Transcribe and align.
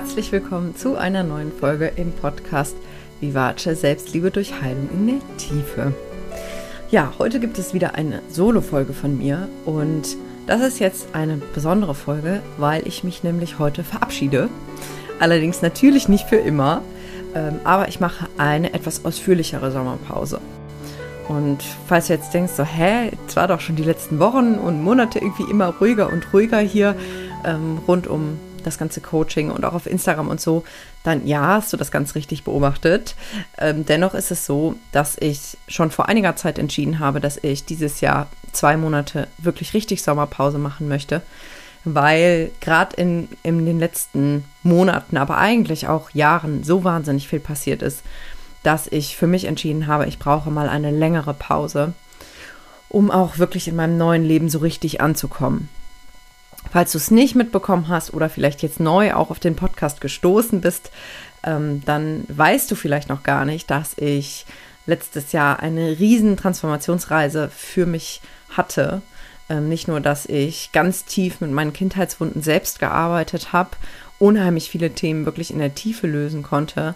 herzlich 0.00 0.32
willkommen 0.32 0.74
zu 0.74 0.96
einer 0.96 1.22
neuen 1.22 1.52
Folge 1.52 1.92
im 1.96 2.10
Podcast 2.12 2.74
Vivace 3.20 3.78
Selbstliebe 3.78 4.30
durch 4.30 4.62
Heilung 4.62 4.88
in 4.94 5.06
der 5.08 5.36
Tiefe. 5.36 5.92
Ja, 6.90 7.12
heute 7.18 7.38
gibt 7.38 7.58
es 7.58 7.74
wieder 7.74 7.96
eine 7.96 8.22
Solo-Folge 8.30 8.94
von 8.94 9.18
mir 9.18 9.46
und 9.66 10.16
das 10.46 10.62
ist 10.62 10.78
jetzt 10.78 11.14
eine 11.14 11.36
besondere 11.54 11.94
Folge, 11.94 12.40
weil 12.56 12.88
ich 12.88 13.04
mich 13.04 13.24
nämlich 13.24 13.58
heute 13.58 13.84
verabschiede. 13.84 14.48
Allerdings 15.18 15.60
natürlich 15.60 16.08
nicht 16.08 16.26
für 16.26 16.36
immer, 16.36 16.80
ähm, 17.34 17.60
aber 17.64 17.88
ich 17.88 18.00
mache 18.00 18.26
eine 18.38 18.72
etwas 18.72 19.04
ausführlichere 19.04 19.70
Sommerpause. 19.70 20.40
Und 21.28 21.58
falls 21.86 22.06
du 22.06 22.14
jetzt 22.14 22.32
denkst, 22.32 22.54
so, 22.54 22.64
hä, 22.64 23.10
es 23.28 23.36
war 23.36 23.48
doch 23.48 23.60
schon 23.60 23.76
die 23.76 23.84
letzten 23.84 24.18
Wochen 24.18 24.54
und 24.54 24.82
Monate 24.82 25.18
irgendwie 25.18 25.50
immer 25.50 25.74
ruhiger 25.78 26.10
und 26.10 26.32
ruhiger 26.32 26.60
hier 26.60 26.96
ähm, 27.44 27.80
rund 27.86 28.06
um 28.06 28.38
das 28.62 28.78
ganze 28.78 29.00
Coaching 29.00 29.50
und 29.50 29.64
auch 29.64 29.74
auf 29.74 29.86
Instagram 29.86 30.28
und 30.28 30.40
so, 30.40 30.64
dann 31.02 31.26
ja, 31.26 31.46
hast 31.46 31.72
du 31.72 31.76
das 31.76 31.90
ganz 31.90 32.14
richtig 32.14 32.44
beobachtet. 32.44 33.14
Ähm, 33.58 33.86
dennoch 33.86 34.14
ist 34.14 34.30
es 34.30 34.46
so, 34.46 34.76
dass 34.92 35.16
ich 35.18 35.56
schon 35.68 35.90
vor 35.90 36.08
einiger 36.08 36.36
Zeit 36.36 36.58
entschieden 36.58 36.98
habe, 36.98 37.20
dass 37.20 37.38
ich 37.42 37.64
dieses 37.64 38.00
Jahr 38.00 38.26
zwei 38.52 38.76
Monate 38.76 39.28
wirklich 39.38 39.74
richtig 39.74 40.02
Sommerpause 40.02 40.58
machen 40.58 40.88
möchte, 40.88 41.22
weil 41.84 42.50
gerade 42.60 42.96
in, 42.96 43.28
in 43.42 43.64
den 43.64 43.78
letzten 43.78 44.44
Monaten, 44.62 45.16
aber 45.16 45.38
eigentlich 45.38 45.88
auch 45.88 46.10
Jahren 46.10 46.62
so 46.64 46.84
wahnsinnig 46.84 47.28
viel 47.28 47.40
passiert 47.40 47.82
ist, 47.82 48.02
dass 48.62 48.86
ich 48.88 49.16
für 49.16 49.26
mich 49.26 49.46
entschieden 49.46 49.86
habe, 49.86 50.06
ich 50.06 50.18
brauche 50.18 50.50
mal 50.50 50.68
eine 50.68 50.90
längere 50.90 51.32
Pause, 51.32 51.94
um 52.88 53.10
auch 53.10 53.38
wirklich 53.38 53.68
in 53.68 53.76
meinem 53.76 53.96
neuen 53.96 54.24
Leben 54.24 54.50
so 54.50 54.58
richtig 54.58 55.00
anzukommen. 55.00 55.68
Falls 56.70 56.92
du 56.92 56.98
es 56.98 57.10
nicht 57.10 57.34
mitbekommen 57.34 57.88
hast 57.88 58.12
oder 58.12 58.28
vielleicht 58.28 58.62
jetzt 58.62 58.80
neu 58.80 59.14
auch 59.14 59.30
auf 59.30 59.40
den 59.40 59.56
Podcast 59.56 60.00
gestoßen 60.00 60.60
bist, 60.60 60.90
ähm, 61.42 61.82
dann 61.84 62.24
weißt 62.28 62.70
du 62.70 62.74
vielleicht 62.74 63.08
noch 63.08 63.22
gar 63.22 63.44
nicht, 63.44 63.70
dass 63.70 63.96
ich 63.96 64.46
letztes 64.86 65.32
Jahr 65.32 65.60
eine 65.60 65.98
riesen 65.98 66.36
Transformationsreise 66.36 67.50
für 67.54 67.86
mich 67.86 68.20
hatte. 68.50 69.02
Ähm, 69.48 69.68
nicht 69.68 69.88
nur, 69.88 70.00
dass 70.00 70.26
ich 70.26 70.70
ganz 70.72 71.04
tief 71.04 71.40
mit 71.40 71.50
meinen 71.50 71.72
Kindheitswunden 71.72 72.42
selbst 72.42 72.78
gearbeitet 72.78 73.52
habe, 73.52 73.70
unheimlich 74.18 74.70
viele 74.70 74.90
Themen 74.90 75.24
wirklich 75.24 75.50
in 75.50 75.58
der 75.58 75.74
Tiefe 75.74 76.06
lösen 76.06 76.42
konnte, 76.42 76.94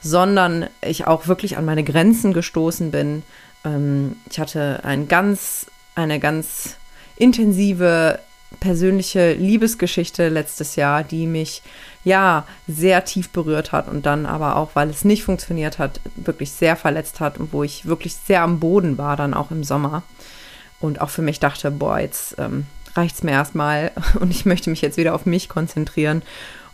sondern 0.00 0.66
ich 0.80 1.06
auch 1.06 1.28
wirklich 1.28 1.56
an 1.56 1.64
meine 1.64 1.84
Grenzen 1.84 2.32
gestoßen 2.32 2.90
bin. 2.90 3.22
Ähm, 3.64 4.16
ich 4.30 4.40
hatte 4.40 4.80
ein 4.84 5.06
ganz, 5.06 5.66
eine 5.94 6.18
ganz 6.18 6.76
intensive 7.16 8.18
persönliche 8.60 9.32
Liebesgeschichte 9.34 10.28
letztes 10.28 10.76
Jahr, 10.76 11.02
die 11.02 11.26
mich 11.26 11.62
ja 12.04 12.46
sehr 12.66 13.04
tief 13.04 13.30
berührt 13.30 13.72
hat 13.72 13.88
und 13.88 14.06
dann 14.06 14.26
aber 14.26 14.56
auch, 14.56 14.70
weil 14.74 14.90
es 14.90 15.04
nicht 15.04 15.24
funktioniert 15.24 15.78
hat, 15.78 16.00
wirklich 16.16 16.50
sehr 16.52 16.76
verletzt 16.76 17.20
hat 17.20 17.38
und 17.38 17.52
wo 17.52 17.62
ich 17.62 17.86
wirklich 17.86 18.14
sehr 18.14 18.42
am 18.42 18.60
Boden 18.60 18.98
war, 18.98 19.16
dann 19.16 19.34
auch 19.34 19.50
im 19.50 19.64
Sommer. 19.64 20.02
Und 20.80 21.00
auch 21.00 21.10
für 21.10 21.22
mich 21.22 21.38
dachte, 21.38 21.70
boah, 21.70 22.00
jetzt 22.00 22.36
ähm, 22.38 22.66
reicht 22.94 23.16
es 23.16 23.22
mir 23.22 23.32
erstmal 23.32 23.92
und 24.20 24.30
ich 24.30 24.44
möchte 24.44 24.70
mich 24.70 24.82
jetzt 24.82 24.96
wieder 24.96 25.14
auf 25.14 25.26
mich 25.26 25.48
konzentrieren 25.48 26.22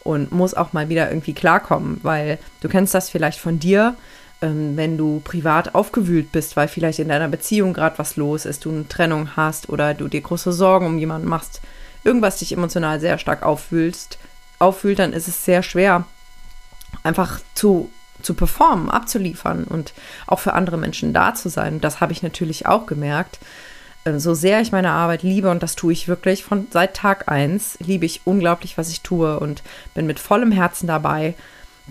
und 0.00 0.32
muss 0.32 0.54
auch 0.54 0.72
mal 0.72 0.88
wieder 0.88 1.10
irgendwie 1.10 1.34
klarkommen, 1.34 2.00
weil 2.02 2.38
du 2.60 2.68
kennst 2.68 2.94
das 2.94 3.10
vielleicht 3.10 3.38
von 3.38 3.58
dir, 3.58 3.94
ähm, 4.40 4.76
wenn 4.76 4.96
du 4.96 5.20
privat 5.24 5.74
aufgewühlt 5.74 6.32
bist, 6.32 6.56
weil 6.56 6.68
vielleicht 6.68 6.98
in 6.98 7.08
deiner 7.08 7.28
Beziehung 7.28 7.72
gerade 7.72 7.98
was 7.98 8.16
los 8.16 8.44
ist, 8.44 8.64
du 8.64 8.70
eine 8.70 8.88
Trennung 8.88 9.36
hast 9.36 9.68
oder 9.68 9.94
du 9.94 10.08
dir 10.08 10.20
große 10.20 10.52
Sorgen 10.52 10.86
um 10.86 10.98
jemanden 10.98 11.28
machst, 11.28 11.60
irgendwas 12.04 12.38
dich 12.38 12.52
emotional 12.52 13.00
sehr 13.00 13.18
stark 13.18 13.42
auffühlst, 13.42 14.18
auffühlt, 14.58 14.98
dann 14.98 15.12
ist 15.12 15.28
es 15.28 15.44
sehr 15.44 15.62
schwer, 15.62 16.04
einfach 17.02 17.40
zu, 17.54 17.90
zu 18.22 18.34
performen, 18.34 18.90
abzuliefern 18.90 19.64
und 19.64 19.92
auch 20.26 20.38
für 20.40 20.54
andere 20.54 20.78
Menschen 20.78 21.12
da 21.12 21.34
zu 21.34 21.48
sein. 21.48 21.80
Das 21.80 22.00
habe 22.00 22.12
ich 22.12 22.22
natürlich 22.22 22.66
auch 22.66 22.86
gemerkt. 22.86 23.38
Ähm, 24.04 24.18
so 24.18 24.34
sehr 24.34 24.60
ich 24.60 24.72
meine 24.72 24.90
Arbeit 24.90 25.22
liebe, 25.22 25.50
und 25.50 25.62
das 25.62 25.74
tue 25.74 25.92
ich 25.92 26.08
wirklich 26.08 26.44
von 26.44 26.68
seit 26.70 26.94
Tag 26.94 27.28
1, 27.28 27.78
liebe 27.80 28.06
ich 28.06 28.22
unglaublich, 28.24 28.78
was 28.78 28.88
ich 28.88 29.02
tue 29.02 29.38
und 29.40 29.62
bin 29.94 30.06
mit 30.06 30.20
vollem 30.20 30.52
Herzen 30.52 30.86
dabei. 30.86 31.34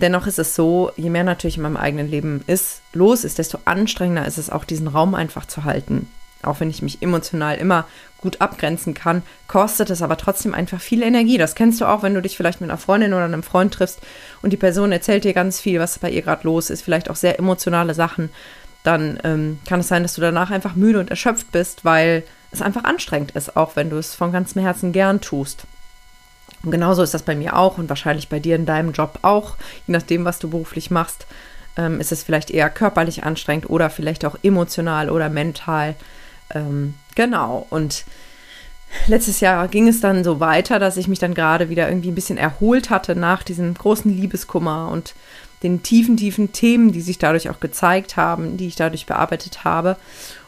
Dennoch 0.00 0.26
ist 0.26 0.38
es 0.38 0.54
so, 0.54 0.92
je 0.96 1.10
mehr 1.10 1.24
natürlich 1.24 1.56
in 1.56 1.62
meinem 1.64 1.76
eigenen 1.76 2.08
Leben 2.08 2.44
ist, 2.46 2.82
los 2.92 3.24
ist, 3.24 3.38
desto 3.38 3.58
anstrengender 3.64 4.26
ist 4.26 4.38
es 4.38 4.50
auch, 4.50 4.64
diesen 4.64 4.86
Raum 4.86 5.14
einfach 5.14 5.46
zu 5.46 5.64
halten. 5.64 6.08
Auch 6.42 6.60
wenn 6.60 6.70
ich 6.70 6.82
mich 6.82 7.02
emotional 7.02 7.56
immer 7.56 7.84
gut 8.18 8.40
abgrenzen 8.40 8.94
kann, 8.94 9.22
kostet 9.48 9.90
es 9.90 10.02
aber 10.02 10.16
trotzdem 10.16 10.54
einfach 10.54 10.80
viel 10.80 11.02
Energie. 11.02 11.36
Das 11.36 11.56
kennst 11.56 11.80
du 11.80 11.84
auch, 11.84 12.04
wenn 12.04 12.14
du 12.14 12.22
dich 12.22 12.36
vielleicht 12.36 12.60
mit 12.60 12.70
einer 12.70 12.78
Freundin 12.78 13.12
oder 13.12 13.24
einem 13.24 13.42
Freund 13.42 13.74
triffst 13.74 14.00
und 14.40 14.52
die 14.52 14.56
Person 14.56 14.92
erzählt 14.92 15.24
dir 15.24 15.34
ganz 15.34 15.60
viel, 15.60 15.80
was 15.80 15.98
bei 15.98 16.10
ihr 16.10 16.22
gerade 16.22 16.44
los 16.44 16.70
ist, 16.70 16.82
vielleicht 16.82 17.10
auch 17.10 17.16
sehr 17.16 17.38
emotionale 17.40 17.94
Sachen. 17.94 18.30
Dann 18.84 19.18
ähm, 19.24 19.58
kann 19.66 19.80
es 19.80 19.88
sein, 19.88 20.02
dass 20.02 20.14
du 20.14 20.20
danach 20.20 20.50
einfach 20.50 20.76
müde 20.76 21.00
und 21.00 21.10
erschöpft 21.10 21.50
bist, 21.50 21.84
weil 21.84 22.22
es 22.52 22.62
einfach 22.62 22.84
anstrengend 22.84 23.32
ist, 23.32 23.56
auch 23.56 23.74
wenn 23.74 23.90
du 23.90 23.96
es 23.96 24.14
von 24.14 24.30
ganzem 24.30 24.62
Herzen 24.62 24.92
gern 24.92 25.20
tust. 25.20 25.64
Und 26.62 26.70
genauso 26.70 27.02
ist 27.02 27.14
das 27.14 27.22
bei 27.22 27.36
mir 27.36 27.56
auch 27.56 27.78
und 27.78 27.88
wahrscheinlich 27.88 28.28
bei 28.28 28.40
dir 28.40 28.56
in 28.56 28.66
deinem 28.66 28.92
Job 28.92 29.20
auch, 29.22 29.56
je 29.86 29.92
nachdem, 29.92 30.24
was 30.24 30.38
du 30.38 30.50
beruflich 30.50 30.90
machst, 30.90 31.26
ähm, 31.76 32.00
ist 32.00 32.12
es 32.12 32.22
vielleicht 32.22 32.50
eher 32.50 32.68
körperlich 32.68 33.24
anstrengend 33.24 33.70
oder 33.70 33.90
vielleicht 33.90 34.24
auch 34.24 34.36
emotional 34.42 35.10
oder 35.10 35.28
mental. 35.28 35.94
Ähm, 36.52 36.94
genau. 37.14 37.66
Und 37.70 38.04
letztes 39.06 39.40
Jahr 39.40 39.68
ging 39.68 39.86
es 39.86 40.00
dann 40.00 40.24
so 40.24 40.40
weiter, 40.40 40.78
dass 40.78 40.96
ich 40.96 41.08
mich 41.08 41.20
dann 41.20 41.34
gerade 41.34 41.68
wieder 41.68 41.88
irgendwie 41.88 42.10
ein 42.10 42.16
bisschen 42.16 42.38
erholt 42.38 42.90
hatte 42.90 43.14
nach 43.14 43.42
diesem 43.42 43.74
großen 43.74 44.10
Liebeskummer 44.10 44.90
und 44.90 45.14
den 45.62 45.82
tiefen, 45.82 46.16
tiefen 46.16 46.52
Themen, 46.52 46.92
die 46.92 47.00
sich 47.00 47.18
dadurch 47.18 47.50
auch 47.50 47.60
gezeigt 47.60 48.16
haben, 48.16 48.56
die 48.56 48.66
ich 48.66 48.76
dadurch 48.76 49.06
bearbeitet 49.06 49.64
habe. 49.64 49.96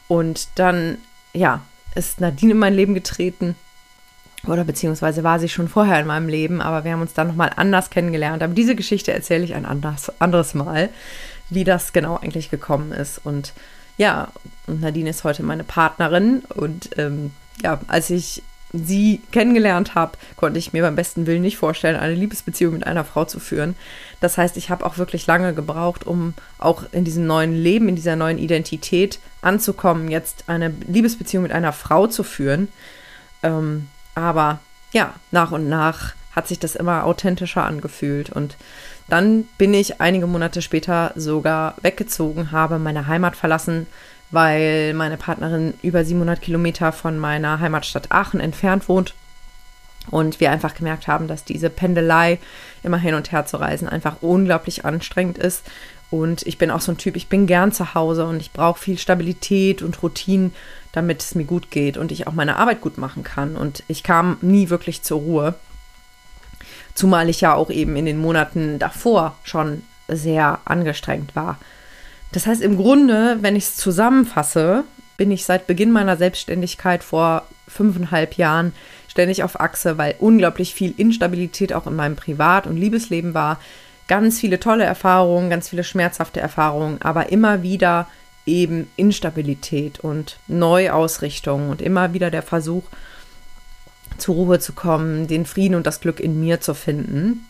Und 0.09 0.49
dann, 0.57 0.99
ja, 1.33 1.63
ist 1.95 2.21
Nadine 2.21 2.53
in 2.53 2.59
mein 2.59 2.75
Leben 2.75 2.95
getreten 2.95 3.57
oder 4.47 4.65
beziehungsweise 4.65 5.23
war 5.23 5.39
sie 5.39 5.49
schon 5.49 5.69
vorher 5.69 6.01
in 6.01 6.07
meinem 6.07 6.29
Leben, 6.29 6.61
aber 6.61 6.85
wir 6.85 6.93
haben 6.93 7.03
uns 7.03 7.15
dann 7.15 7.29
nochmal 7.29 7.53
anders 7.57 7.91
kennengelernt. 7.91 8.43
Aber 8.43 8.55
diese 8.55 8.75
Geschichte 8.75 9.13
erzähle 9.13 9.45
ich 9.45 9.55
ein 9.55 9.67
anderes, 9.67 10.13
anderes 10.21 10.55
Mal, 10.55 10.89
wie 11.51 11.65
das 11.65 11.93
genau 11.93 12.17
eigentlich 12.17 12.51
gekommen 12.51 12.93
ist. 12.93 13.21
Und 13.23 13.53
ja, 13.99 14.29
Nadine 14.67 15.11
ist 15.11 15.25
heute 15.25 15.43
meine 15.43 15.65
Partnerin 15.65 16.43
und 16.55 16.91
ähm, 16.97 17.33
ja, 17.63 17.81
als 17.87 18.09
ich 18.09 18.43
sie 18.73 19.21
kennengelernt 19.33 19.95
habe, 19.95 20.13
konnte 20.37 20.59
ich 20.59 20.73
mir 20.73 20.83
beim 20.83 20.95
besten 20.95 21.27
Willen 21.27 21.43
nicht 21.43 21.57
vorstellen, 21.57 21.97
eine 21.97 22.15
Liebesbeziehung 22.15 22.75
mit 22.75 22.87
einer 22.87 23.05
Frau 23.05 23.25
zu 23.25 23.41
führen. 23.41 23.75
Das 24.21 24.39
heißt, 24.39 24.57
ich 24.57 24.71
habe 24.71 24.87
auch 24.87 24.97
wirklich 24.97 25.27
lange 25.27 25.55
gebraucht, 25.55 26.07
um 26.07 26.35
auch 26.59 26.85
in 26.93 27.05
diesem 27.05 27.27
neuen 27.27 27.53
Leben, 27.53 27.89
in 27.89 27.97
dieser 27.97 28.17
neuen 28.17 28.39
Identität 28.39 29.19
anzukommen, 29.43 30.09
jetzt 30.09 30.45
eine 30.47 30.73
Liebesbeziehung 30.87 31.43
mit 31.43 31.53
einer 31.53 31.73
Frau 31.73 32.07
zu 32.07 32.23
führen. 32.23 32.69
Ähm, 33.43 33.89
aber 34.21 34.61
ja, 34.93 35.15
nach 35.31 35.53
und 35.53 35.69
nach 35.69 36.15
hat 36.35 36.49
sich 36.49 36.59
das 36.59 36.77
immer 36.77 37.05
authentischer 37.05 37.65
angefühlt. 37.65 38.31
Und 38.31 38.57
dann 39.09 39.45
bin 39.59 39.75
ich 39.75 40.01
einige 40.01 40.27
Monate 40.27 40.63
später 40.63 41.13
sogar 41.17 41.75
weggezogen, 41.83 42.53
habe 42.53 42.79
meine 42.79 43.07
Heimat 43.07 43.37
verlassen, 43.37 43.87
weil 44.31 44.95
meine 44.95 45.17
Partnerin 45.17 45.75
über 45.83 46.05
700 46.05 46.41
Kilometer 46.41 46.93
von 46.93 47.19
meiner 47.19 47.59
Heimatstadt 47.59 48.13
Aachen 48.13 48.41
entfernt 48.41 48.89
wohnt. 48.89 49.15
Und 50.11 50.41
wir 50.41 50.51
einfach 50.51 50.75
gemerkt 50.75 51.09
haben, 51.09 51.29
dass 51.29 51.45
diese 51.45 51.69
Pendelei 51.69 52.39
immer 52.83 52.97
hin 52.97 53.15
und 53.15 53.33
her 53.33 53.45
zu 53.45 53.59
reisen 53.59 53.89
einfach 53.89 54.17
unglaublich 54.23 54.85
anstrengend 54.85 55.37
ist. 55.37 55.63
Und 56.11 56.47
ich 56.47 56.59
bin 56.59 56.71
auch 56.71 56.81
so 56.81 56.93
ein 56.93 56.99
Typ, 56.99 57.15
ich 57.15 57.29
bin 57.29 57.47
gern 57.47 57.71
zu 57.71 57.95
Hause 57.95 58.27
und 58.27 58.41
ich 58.41 58.53
brauche 58.53 58.81
viel 58.81 58.99
Stabilität 58.99 59.81
und 59.81 60.03
Routinen 60.03 60.53
damit 60.93 61.23
es 61.23 61.35
mir 61.35 61.45
gut 61.45 61.71
geht 61.71 61.97
und 61.97 62.11
ich 62.11 62.27
auch 62.27 62.33
meine 62.33 62.57
Arbeit 62.57 62.81
gut 62.81 62.99
machen 62.99 63.23
kann. 63.23 63.57
Und 63.57 63.85
ich 63.89 64.03
kam 64.03 64.39
nie 64.41 64.71
wirklich 64.71 65.03
zur 65.03 65.21
Ruhe. 65.21 65.55
Zumal 66.95 67.29
ich 67.29 67.41
ja 67.41 67.55
auch 67.55 67.71
eben 67.71 67.97
in 67.97 68.07
den 68.07 68.19
Monaten 68.19 68.79
davor 68.79 69.37
schon 69.45 69.83
sehr 70.09 70.59
angestrengt 70.65 71.37
war. 71.37 71.59
Das 72.33 72.47
heißt, 72.47 72.63
im 72.63 72.77
Grunde, 72.77 73.39
wenn 73.41 73.57
ich 73.57 73.65
es 73.65 73.77
zusammenfasse, 73.77 74.85
bin 75.17 75.31
ich 75.31 75.45
seit 75.45 75.67
Beginn 75.67 75.93
meiner 75.93 76.17
Selbstständigkeit 76.17 77.05
vor 77.05 77.47
fünfeinhalb 77.69 78.35
Jahren 78.35 78.73
ständig 79.07 79.43
auf 79.43 79.61
Achse, 79.61 79.99
weil 79.99 80.17
unglaublich 80.19 80.75
viel 80.75 80.95
Instabilität 80.97 81.73
auch 81.73 81.87
in 81.87 81.95
meinem 81.95 82.17
Privat- 82.17 82.67
und 82.67 82.77
Liebesleben 82.77 83.35
war. 83.35 83.61
Ganz 84.11 84.41
viele 84.41 84.59
tolle 84.59 84.83
Erfahrungen, 84.83 85.51
ganz 85.51 85.69
viele 85.69 85.85
schmerzhafte 85.85 86.41
Erfahrungen, 86.41 87.01
aber 87.01 87.31
immer 87.31 87.63
wieder 87.63 88.09
eben 88.45 88.91
Instabilität 88.97 90.01
und 90.01 90.41
Neuausrichtung 90.49 91.69
und 91.69 91.81
immer 91.81 92.13
wieder 92.13 92.29
der 92.33 92.43
Versuch, 92.43 92.83
zur 94.19 94.35
Ruhe 94.35 94.59
zu 94.59 94.73
kommen, 94.73 95.29
den 95.29 95.47
Frieden 95.47 95.77
und 95.77 95.87
das 95.87 96.01
Glück 96.01 96.19
in 96.19 96.41
mir 96.41 96.61
zu 96.61 96.75
finden. 96.75 97.47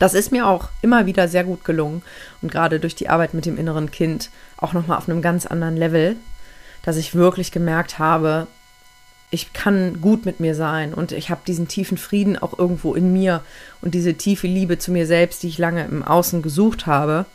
Das 0.00 0.14
ist 0.14 0.32
mir 0.32 0.48
auch 0.48 0.70
immer 0.82 1.06
wieder 1.06 1.28
sehr 1.28 1.44
gut 1.44 1.64
gelungen 1.64 2.02
und 2.42 2.50
gerade 2.50 2.80
durch 2.80 2.96
die 2.96 3.08
Arbeit 3.08 3.32
mit 3.32 3.46
dem 3.46 3.56
inneren 3.56 3.92
Kind 3.92 4.30
auch 4.56 4.72
nochmal 4.72 4.98
auf 4.98 5.08
einem 5.08 5.22
ganz 5.22 5.46
anderen 5.46 5.76
Level, 5.76 6.16
dass 6.82 6.96
ich 6.96 7.14
wirklich 7.14 7.52
gemerkt 7.52 8.00
habe, 8.00 8.48
ich 9.30 9.52
kann 9.52 10.00
gut 10.00 10.24
mit 10.24 10.40
mir 10.40 10.54
sein 10.54 10.94
und 10.94 11.12
ich 11.12 11.30
habe 11.30 11.40
diesen 11.46 11.68
tiefen 11.68 11.98
Frieden 11.98 12.38
auch 12.38 12.58
irgendwo 12.58 12.94
in 12.94 13.12
mir 13.12 13.42
und 13.80 13.94
diese 13.94 14.14
tiefe 14.14 14.46
Liebe 14.46 14.78
zu 14.78 14.92
mir 14.92 15.06
selbst, 15.06 15.42
die 15.42 15.48
ich 15.48 15.58
lange 15.58 15.84
im 15.84 16.02
Außen 16.02 16.42
gesucht 16.42 16.86
habe. 16.86 17.26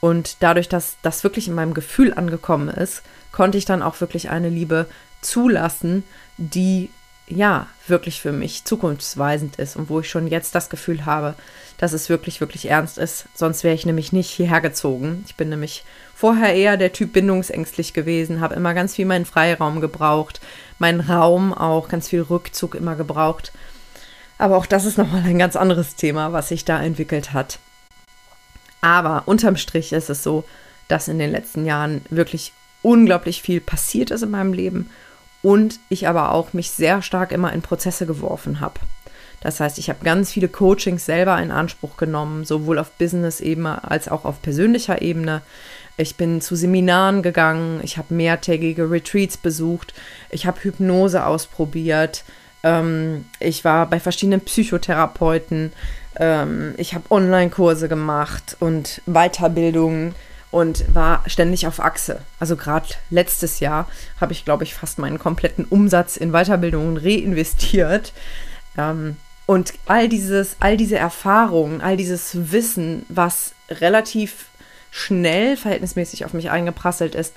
Und 0.00 0.36
dadurch, 0.40 0.68
dass 0.68 0.96
das 1.02 1.24
wirklich 1.24 1.48
in 1.48 1.54
meinem 1.54 1.72
Gefühl 1.72 2.12
angekommen 2.12 2.68
ist, 2.68 3.02
konnte 3.32 3.56
ich 3.56 3.64
dann 3.64 3.82
auch 3.82 4.00
wirklich 4.00 4.28
eine 4.28 4.50
Liebe 4.50 4.86
zulassen, 5.22 6.04
die 6.36 6.90
ja 7.28 7.66
wirklich 7.86 8.20
für 8.20 8.32
mich 8.32 8.64
zukunftsweisend 8.64 9.56
ist 9.56 9.76
und 9.76 9.88
wo 9.88 10.00
ich 10.00 10.08
schon 10.08 10.26
jetzt 10.26 10.54
das 10.54 10.70
Gefühl 10.70 11.06
habe, 11.06 11.34
dass 11.78 11.92
es 11.92 12.08
wirklich, 12.08 12.40
wirklich 12.40 12.70
ernst 12.70 12.98
ist. 12.98 13.26
Sonst 13.34 13.64
wäre 13.64 13.74
ich 13.74 13.86
nämlich 13.86 14.12
nicht 14.12 14.30
hierher 14.30 14.60
gezogen. 14.60 15.24
Ich 15.26 15.34
bin 15.34 15.48
nämlich 15.48 15.84
vorher 16.14 16.54
eher 16.54 16.76
der 16.76 16.92
Typ 16.92 17.12
bindungsängstlich 17.12 17.92
gewesen, 17.92 18.40
habe 18.40 18.54
immer 18.54 18.74
ganz 18.74 18.94
viel 18.94 19.06
meinen 19.06 19.26
Freiraum 19.26 19.80
gebraucht, 19.80 20.40
meinen 20.78 21.00
Raum 21.00 21.52
auch, 21.52 21.88
ganz 21.88 22.08
viel 22.08 22.22
Rückzug 22.22 22.74
immer 22.74 22.96
gebraucht. 22.96 23.52
Aber 24.38 24.56
auch 24.56 24.66
das 24.66 24.84
ist 24.84 24.98
nochmal 24.98 25.22
ein 25.24 25.38
ganz 25.38 25.56
anderes 25.56 25.96
Thema, 25.96 26.32
was 26.32 26.48
sich 26.48 26.64
da 26.64 26.82
entwickelt 26.82 27.32
hat. 27.32 27.58
Aber 28.80 29.24
unterm 29.26 29.56
Strich 29.56 29.92
ist 29.92 30.10
es 30.10 30.22
so, 30.22 30.44
dass 30.88 31.08
in 31.08 31.18
den 31.18 31.32
letzten 31.32 31.66
Jahren 31.66 32.04
wirklich 32.10 32.52
unglaublich 32.82 33.42
viel 33.42 33.60
passiert 33.60 34.10
ist 34.10 34.22
in 34.22 34.30
meinem 34.30 34.52
Leben 34.52 34.90
und 35.46 35.78
ich 35.90 36.08
aber 36.08 36.32
auch 36.32 36.54
mich 36.54 36.72
sehr 36.72 37.02
stark 37.02 37.30
immer 37.30 37.52
in 37.52 37.62
Prozesse 37.62 38.04
geworfen 38.04 38.58
habe. 38.58 38.80
Das 39.40 39.60
heißt, 39.60 39.78
ich 39.78 39.88
habe 39.88 40.04
ganz 40.04 40.32
viele 40.32 40.48
Coachings 40.48 41.06
selber 41.06 41.40
in 41.40 41.52
Anspruch 41.52 41.96
genommen, 41.96 42.44
sowohl 42.44 42.80
auf 42.80 42.90
Business-Ebene 42.98 43.88
als 43.88 44.08
auch 44.08 44.24
auf 44.24 44.42
persönlicher 44.42 45.02
Ebene. 45.02 45.42
Ich 45.96 46.16
bin 46.16 46.40
zu 46.40 46.56
Seminaren 46.56 47.22
gegangen, 47.22 47.78
ich 47.84 47.96
habe 47.96 48.12
mehrtägige 48.12 48.90
Retreats 48.90 49.36
besucht, 49.36 49.94
ich 50.30 50.48
habe 50.48 50.64
Hypnose 50.64 51.24
ausprobiert, 51.24 52.24
ähm, 52.64 53.24
ich 53.38 53.64
war 53.64 53.88
bei 53.88 54.00
verschiedenen 54.00 54.40
Psychotherapeuten, 54.40 55.72
ähm, 56.16 56.74
ich 56.76 56.92
habe 56.96 57.04
Online-Kurse 57.08 57.88
gemacht 57.88 58.56
und 58.58 59.00
Weiterbildungen 59.06 60.16
und 60.50 60.84
war 60.94 61.22
ständig 61.26 61.66
auf 61.66 61.80
Achse. 61.80 62.20
Also 62.38 62.56
gerade 62.56 62.88
letztes 63.10 63.60
Jahr 63.60 63.88
habe 64.20 64.32
ich, 64.32 64.44
glaube 64.44 64.64
ich, 64.64 64.74
fast 64.74 64.98
meinen 64.98 65.18
kompletten 65.18 65.64
Umsatz 65.64 66.16
in 66.16 66.32
Weiterbildungen 66.32 66.96
reinvestiert. 66.96 68.12
Ähm, 68.78 69.16
und 69.46 69.74
all 69.86 70.08
dieses, 70.08 70.56
all 70.60 70.76
diese 70.76 70.96
Erfahrungen, 70.96 71.80
all 71.80 71.96
dieses 71.96 72.52
Wissen, 72.52 73.06
was 73.08 73.52
relativ 73.70 74.46
schnell 74.90 75.56
verhältnismäßig 75.56 76.24
auf 76.24 76.32
mich 76.32 76.50
eingeprasselt 76.50 77.14
ist, 77.14 77.34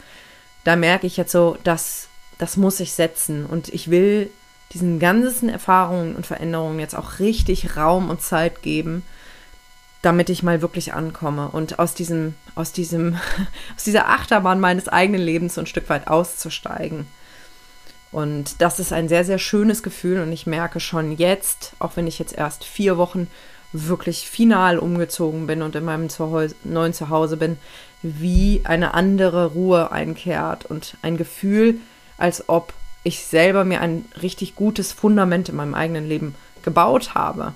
da 0.64 0.76
merke 0.76 1.08
ich 1.08 1.18
jetzt 1.18 1.32
so, 1.32 1.58
dass 1.64 2.08
das 2.38 2.58
muss 2.58 2.80
ich 2.80 2.94
setzen 2.94 3.46
und 3.46 3.70
ich 3.70 3.92
will 3.92 4.30
diesen 4.74 5.00
ganzen 5.00 5.50
Erfahrungen 5.50 6.16
und 6.16 6.26
Veränderungen 6.26 6.80
jetzt 6.80 6.96
auch 6.96 7.20
richtig 7.20 7.76
Raum 7.76 8.10
und 8.10 8.22
Zeit 8.22 8.62
geben, 8.62 9.04
damit 10.02 10.30
ich 10.30 10.44
mal 10.44 10.62
wirklich 10.62 10.94
ankomme 10.94 11.50
und 11.50 11.80
aus 11.80 11.94
diesem, 11.94 12.36
aus 12.56 12.72
diesem, 12.72 13.16
aus 13.76 13.84
dieser 13.84 14.10
Achterbahn 14.10 14.60
meines 14.60 14.88
eigenen 14.88 15.22
Lebens 15.22 15.56
so 15.56 15.62
ein 15.62 15.68
Stück 15.68 15.90
weit 15.90 16.08
auszusteigen. 16.08 17.08
Und 18.12 18.62
das 18.62 18.80
ist 18.80 18.92
ein 18.92 19.08
sehr, 19.08 19.24
sehr 19.24 19.38
schönes 19.38 19.84
Gefühl 19.84 20.22
und 20.22 20.32
ich 20.32 20.48
merke 20.48 20.80
schon 20.80 21.12
jetzt, 21.12 21.74
auch 21.80 21.92
wenn 21.96 22.08
ich 22.08 22.18
jetzt 22.18 22.36
erst 22.36 22.64
vier 22.64 22.98
Wochen 22.98 23.28
wirklich 23.72 24.28
final 24.28 24.80
umgezogen 24.80 25.46
bin 25.46 25.62
und 25.62 25.76
in 25.76 25.86
meinem 25.86 26.10
Zuhause, 26.10 26.56
neuen 26.64 26.94
Zuhause 26.94 27.38
bin, 27.38 27.58
wie 28.02 28.62
eine 28.64 28.96
andere 28.96 29.48
Ruhe 29.48 29.92
einkehrt 29.92 30.66
und 30.66 30.98
ein 31.04 31.18
Gefühl, 31.18 31.76
als 32.18 32.50
ob 32.50 32.74
ich 33.04 33.24
selber 33.24 33.64
mir 33.64 33.82
ein 33.82 34.06
richtig 34.22 34.56
gutes 34.56 34.92
Fundament 34.92 35.50
in 35.50 35.56
meinem 35.56 35.76
eigenen 35.76 36.08
Leben 36.08 36.36
gebaut 36.64 37.14
habe. 37.14 37.54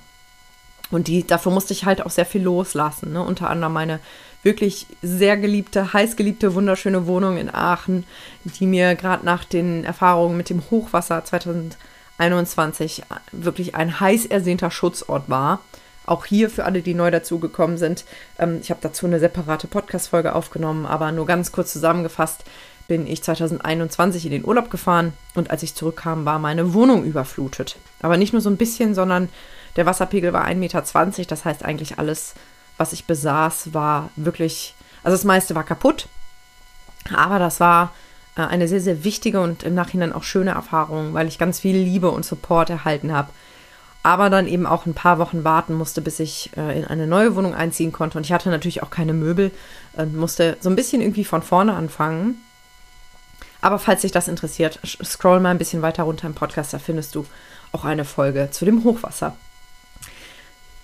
Und 0.91 1.07
die, 1.07 1.25
dafür 1.25 1.51
musste 1.51 1.73
ich 1.73 1.85
halt 1.85 2.05
auch 2.05 2.11
sehr 2.11 2.25
viel 2.25 2.43
loslassen. 2.43 3.13
Ne? 3.13 3.23
Unter 3.23 3.49
anderem 3.49 3.73
meine 3.73 3.99
wirklich 4.43 4.87
sehr 5.01 5.37
geliebte, 5.37 5.93
heiß 5.93 6.15
geliebte, 6.15 6.53
wunderschöne 6.53 7.07
Wohnung 7.07 7.37
in 7.37 7.53
Aachen, 7.53 8.05
die 8.43 8.67
mir 8.67 8.95
gerade 8.95 9.25
nach 9.25 9.45
den 9.45 9.85
Erfahrungen 9.85 10.37
mit 10.37 10.49
dem 10.49 10.61
Hochwasser 10.69 11.23
2021 11.23 13.03
wirklich 13.31 13.75
ein 13.75 13.99
heiß 13.99 14.25
ersehnter 14.25 14.69
Schutzort 14.69 15.29
war. 15.29 15.61
Auch 16.05 16.25
hier 16.25 16.49
für 16.49 16.65
alle, 16.65 16.81
die 16.81 16.93
neu 16.93 17.11
dazugekommen 17.11 17.77
sind. 17.77 18.03
Ähm, 18.37 18.59
ich 18.61 18.69
habe 18.69 18.81
dazu 18.83 19.05
eine 19.05 19.19
separate 19.19 19.67
Podcast-Folge 19.67 20.35
aufgenommen, 20.35 20.85
aber 20.85 21.13
nur 21.13 21.25
ganz 21.25 21.53
kurz 21.53 21.71
zusammengefasst 21.71 22.43
bin 22.89 23.07
ich 23.07 23.23
2021 23.23 24.25
in 24.25 24.31
den 24.31 24.45
Urlaub 24.45 24.69
gefahren 24.69 25.13
und 25.35 25.51
als 25.51 25.63
ich 25.63 25.75
zurückkam, 25.75 26.25
war 26.25 26.39
meine 26.39 26.73
Wohnung 26.73 27.05
überflutet. 27.05 27.77
Aber 28.01 28.17
nicht 28.17 28.33
nur 28.33 28.41
so 28.41 28.49
ein 28.49 28.57
bisschen, 28.57 28.93
sondern 28.93 29.29
der 29.75 29.85
Wasserpegel 29.85 30.33
war 30.33 30.45
1,20 30.45 30.55
Meter. 30.55 30.83
Das 31.27 31.45
heißt 31.45 31.63
eigentlich 31.63 31.99
alles, 31.99 32.35
was 32.77 32.93
ich 32.93 33.05
besaß, 33.05 33.73
war 33.73 34.09
wirklich, 34.15 34.75
also 35.03 35.15
das 35.15 35.25
meiste 35.25 35.55
war 35.55 35.63
kaputt. 35.63 36.07
Aber 37.13 37.39
das 37.39 37.59
war 37.59 37.93
äh, 38.35 38.41
eine 38.41 38.67
sehr, 38.67 38.81
sehr 38.81 39.03
wichtige 39.03 39.41
und 39.41 39.63
im 39.63 39.75
Nachhinein 39.75 40.13
auch 40.13 40.23
schöne 40.23 40.51
Erfahrung, 40.51 41.13
weil 41.13 41.27
ich 41.27 41.37
ganz 41.37 41.59
viel 41.59 41.75
Liebe 41.75 42.11
und 42.11 42.25
Support 42.25 42.69
erhalten 42.69 43.11
habe 43.11 43.29
aber 44.03 44.29
dann 44.29 44.47
eben 44.47 44.65
auch 44.65 44.85
ein 44.85 44.93
paar 44.93 45.17
Wochen 45.17 45.45
warten 45.45 45.73
musste, 45.73 46.01
bis 46.01 46.19
ich 46.19 46.51
äh, 46.57 46.77
in 46.77 46.85
eine 46.85 47.07
neue 47.07 47.35
Wohnung 47.37 47.55
einziehen 47.55 47.93
konnte. 47.93 48.17
Und 48.17 48.25
ich 48.25 48.33
hatte 48.33 48.49
natürlich 48.49 48.83
auch 48.83 48.89
keine 48.89 49.13
Möbel, 49.13 49.51
äh, 49.97 50.05
musste 50.05 50.57
so 50.59 50.69
ein 50.69 50.75
bisschen 50.75 51.01
irgendwie 51.01 51.23
von 51.23 51.41
vorne 51.41 51.73
anfangen. 51.73 52.43
Aber 53.61 53.79
falls 53.79 54.01
dich 54.01 54.11
das 54.11 54.27
interessiert, 54.27 54.77
scroll 54.83 55.39
mal 55.39 55.51
ein 55.51 55.57
bisschen 55.57 55.81
weiter 55.81 56.03
runter 56.03 56.27
im 56.27 56.33
Podcast, 56.33 56.73
da 56.73 56.79
findest 56.79 57.15
du 57.15 57.25
auch 57.71 57.85
eine 57.85 58.03
Folge 58.03 58.49
zu 58.51 58.65
dem 58.65 58.83
Hochwasser. 58.83 59.37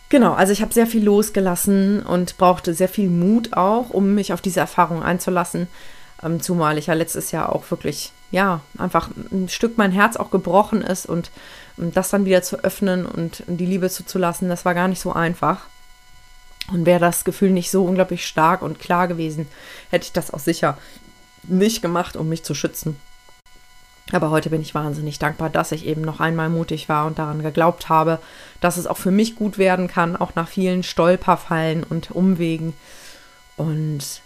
Genau, 0.09 0.33
also 0.33 0.51
ich 0.51 0.61
habe 0.61 0.73
sehr 0.73 0.87
viel 0.87 1.03
losgelassen 1.03 2.01
und 2.01 2.37
brauchte 2.37 2.73
sehr 2.73 2.89
viel 2.89 3.09
Mut 3.09 3.53
auch, 3.53 3.91
um 3.91 4.15
mich 4.15 4.33
auf 4.33 4.41
diese 4.41 4.59
Erfahrung 4.59 5.03
einzulassen. 5.03 5.67
Ähm, 6.23 6.41
zumal 6.41 6.77
ich 6.77 6.87
ja 6.87 6.95
letztes 6.95 7.31
Jahr 7.31 7.53
auch 7.53 7.69
wirklich, 7.69 8.11
ja, 8.31 8.61
einfach 8.77 9.09
ein 9.31 9.49
Stück 9.49 9.77
mein 9.77 9.91
Herz 9.91 10.17
auch 10.17 10.31
gebrochen 10.31 10.81
ist 10.81 11.05
und 11.05 11.29
und 11.79 11.95
das 11.95 12.09
dann 12.09 12.25
wieder 12.25 12.43
zu 12.43 12.63
öffnen 12.63 13.05
und 13.05 13.43
die 13.47 13.65
Liebe 13.65 13.89
zuzulassen, 13.89 14.49
das 14.49 14.65
war 14.65 14.73
gar 14.73 14.87
nicht 14.87 14.99
so 14.99 15.13
einfach. 15.13 15.61
Und 16.71 16.85
wäre 16.85 16.99
das 16.99 17.23
Gefühl 17.23 17.51
nicht 17.51 17.71
so 17.71 17.85
unglaublich 17.85 18.27
stark 18.27 18.61
und 18.61 18.79
klar 18.79 19.07
gewesen, 19.07 19.47
hätte 19.89 20.03
ich 20.03 20.13
das 20.13 20.31
auch 20.31 20.39
sicher 20.39 20.77
nicht 21.43 21.81
gemacht, 21.81 22.15
um 22.15 22.29
mich 22.29 22.43
zu 22.43 22.53
schützen. 22.53 22.97
Aber 24.11 24.31
heute 24.31 24.49
bin 24.49 24.61
ich 24.61 24.73
wahnsinnig 24.73 25.19
dankbar, 25.19 25.49
dass 25.49 25.71
ich 25.71 25.85
eben 25.85 26.01
noch 26.01 26.19
einmal 26.19 26.49
mutig 26.49 26.89
war 26.89 27.05
und 27.05 27.19
daran 27.19 27.43
geglaubt 27.43 27.89
habe, 27.89 28.19
dass 28.59 28.77
es 28.77 28.87
auch 28.87 28.97
für 28.97 29.11
mich 29.11 29.35
gut 29.35 29.57
werden 29.57 29.87
kann, 29.87 30.15
auch 30.15 30.35
nach 30.35 30.47
vielen 30.47 30.83
Stolperfallen 30.83 31.83
und 31.83 32.11
Umwegen. 32.11 32.73
Und 33.55 34.21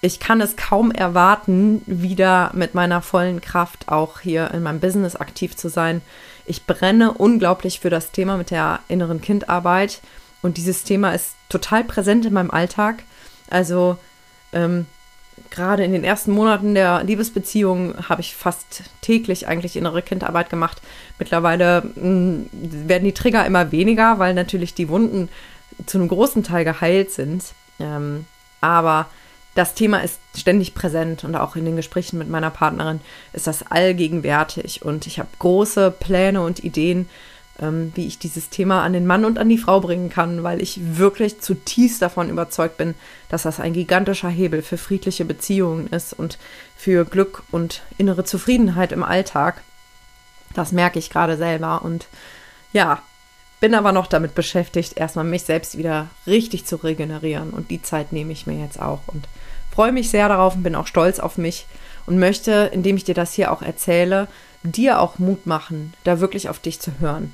ich 0.00 0.20
kann 0.20 0.40
es 0.40 0.56
kaum 0.56 0.90
erwarten, 0.90 1.82
wieder 1.86 2.50
mit 2.54 2.74
meiner 2.74 3.00
vollen 3.00 3.40
Kraft 3.40 3.88
auch 3.88 4.20
hier 4.20 4.50
in 4.52 4.62
meinem 4.62 4.80
Business 4.80 5.16
aktiv 5.16 5.56
zu 5.56 5.68
sein. 5.68 6.02
Ich 6.44 6.66
brenne 6.66 7.12
unglaublich 7.12 7.80
für 7.80 7.90
das 7.90 8.10
Thema 8.10 8.36
mit 8.36 8.50
der 8.50 8.80
inneren 8.88 9.20
Kindarbeit 9.20 10.00
und 10.42 10.58
dieses 10.58 10.84
Thema 10.84 11.10
ist 11.12 11.34
total 11.48 11.84
präsent 11.84 12.26
in 12.26 12.32
meinem 12.32 12.50
Alltag. 12.50 13.02
Also 13.50 13.98
ähm, 14.52 14.86
gerade 15.50 15.84
in 15.84 15.92
den 15.92 16.04
ersten 16.04 16.32
Monaten 16.32 16.74
der 16.74 17.02
Liebesbeziehung 17.04 18.08
habe 18.08 18.20
ich 18.20 18.34
fast 18.34 18.84
täglich 19.00 19.46
eigentlich 19.46 19.76
innere 19.76 20.02
Kindarbeit 20.02 20.50
gemacht. 20.50 20.80
Mittlerweile 21.18 21.82
mh, 21.82 22.02
hm, 22.02 22.50
werden 22.52 23.04
die 23.04 23.14
Trigger 23.14 23.46
immer 23.46 23.72
weniger, 23.72 24.18
weil 24.18 24.34
natürlich 24.34 24.74
die 24.74 24.88
Wunden 24.88 25.28
zu 25.86 25.98
einem 25.98 26.08
großen 26.08 26.42
Teil 26.42 26.64
geheilt 26.64 27.10
sind. 27.10 27.44
Ähm, 27.78 28.26
aber 28.60 29.06
das 29.54 29.74
Thema 29.74 30.00
ist 30.00 30.20
ständig 30.36 30.74
präsent 30.74 31.24
und 31.24 31.34
auch 31.34 31.56
in 31.56 31.64
den 31.64 31.76
Gesprächen 31.76 32.18
mit 32.18 32.28
meiner 32.28 32.50
Partnerin 32.50 33.00
ist 33.32 33.46
das 33.46 33.70
allgegenwärtig 33.70 34.84
und 34.84 35.06
ich 35.06 35.18
habe 35.18 35.28
große 35.38 35.90
Pläne 35.90 36.42
und 36.42 36.62
Ideen, 36.62 37.08
ähm, 37.60 37.92
wie 37.94 38.06
ich 38.06 38.18
dieses 38.18 38.50
Thema 38.50 38.82
an 38.82 38.92
den 38.92 39.06
Mann 39.06 39.24
und 39.24 39.38
an 39.38 39.48
die 39.48 39.58
Frau 39.58 39.80
bringen 39.80 40.10
kann, 40.10 40.42
weil 40.42 40.60
ich 40.60 40.98
wirklich 40.98 41.40
zutiefst 41.40 42.02
davon 42.02 42.30
überzeugt 42.30 42.76
bin, 42.76 42.94
dass 43.28 43.42
das 43.42 43.60
ein 43.60 43.72
gigantischer 43.72 44.28
Hebel 44.28 44.62
für 44.62 44.78
friedliche 44.78 45.24
Beziehungen 45.24 45.86
ist 45.88 46.12
und 46.12 46.38
für 46.76 47.04
Glück 47.04 47.42
und 47.50 47.82
innere 47.98 48.24
Zufriedenheit 48.24 48.92
im 48.92 49.02
Alltag. 49.02 49.62
Das 50.54 50.72
merke 50.72 50.98
ich 50.98 51.10
gerade 51.10 51.36
selber 51.36 51.82
und 51.82 52.06
ja, 52.72 53.02
bin 53.60 53.74
aber 53.74 53.92
noch 53.92 54.06
damit 54.06 54.34
beschäftigt, 54.34 54.96
erstmal 54.96 55.24
mich 55.24 55.44
selbst 55.44 55.78
wieder 55.78 56.08
richtig 56.26 56.66
zu 56.66 56.76
regenerieren 56.76 57.50
und 57.50 57.70
die 57.70 57.82
Zeit 57.82 58.12
nehme 58.12 58.32
ich 58.32 58.46
mir 58.46 58.58
jetzt 58.58 58.80
auch 58.80 59.00
und 59.06 59.28
freue 59.70 59.92
mich 59.92 60.10
sehr 60.10 60.28
darauf 60.28 60.54
und 60.54 60.62
bin 60.62 60.74
auch 60.74 60.86
stolz 60.86 61.18
auf 61.18 61.38
mich 61.38 61.66
und 62.06 62.18
möchte, 62.18 62.70
indem 62.72 62.96
ich 62.96 63.04
dir 63.04 63.14
das 63.14 63.32
hier 63.32 63.52
auch 63.52 63.62
erzähle, 63.62 64.28
dir 64.62 65.00
auch 65.00 65.18
Mut 65.18 65.46
machen, 65.46 65.94
da 66.04 66.20
wirklich 66.20 66.48
auf 66.48 66.58
dich 66.58 66.80
zu 66.80 66.92
hören. 67.00 67.32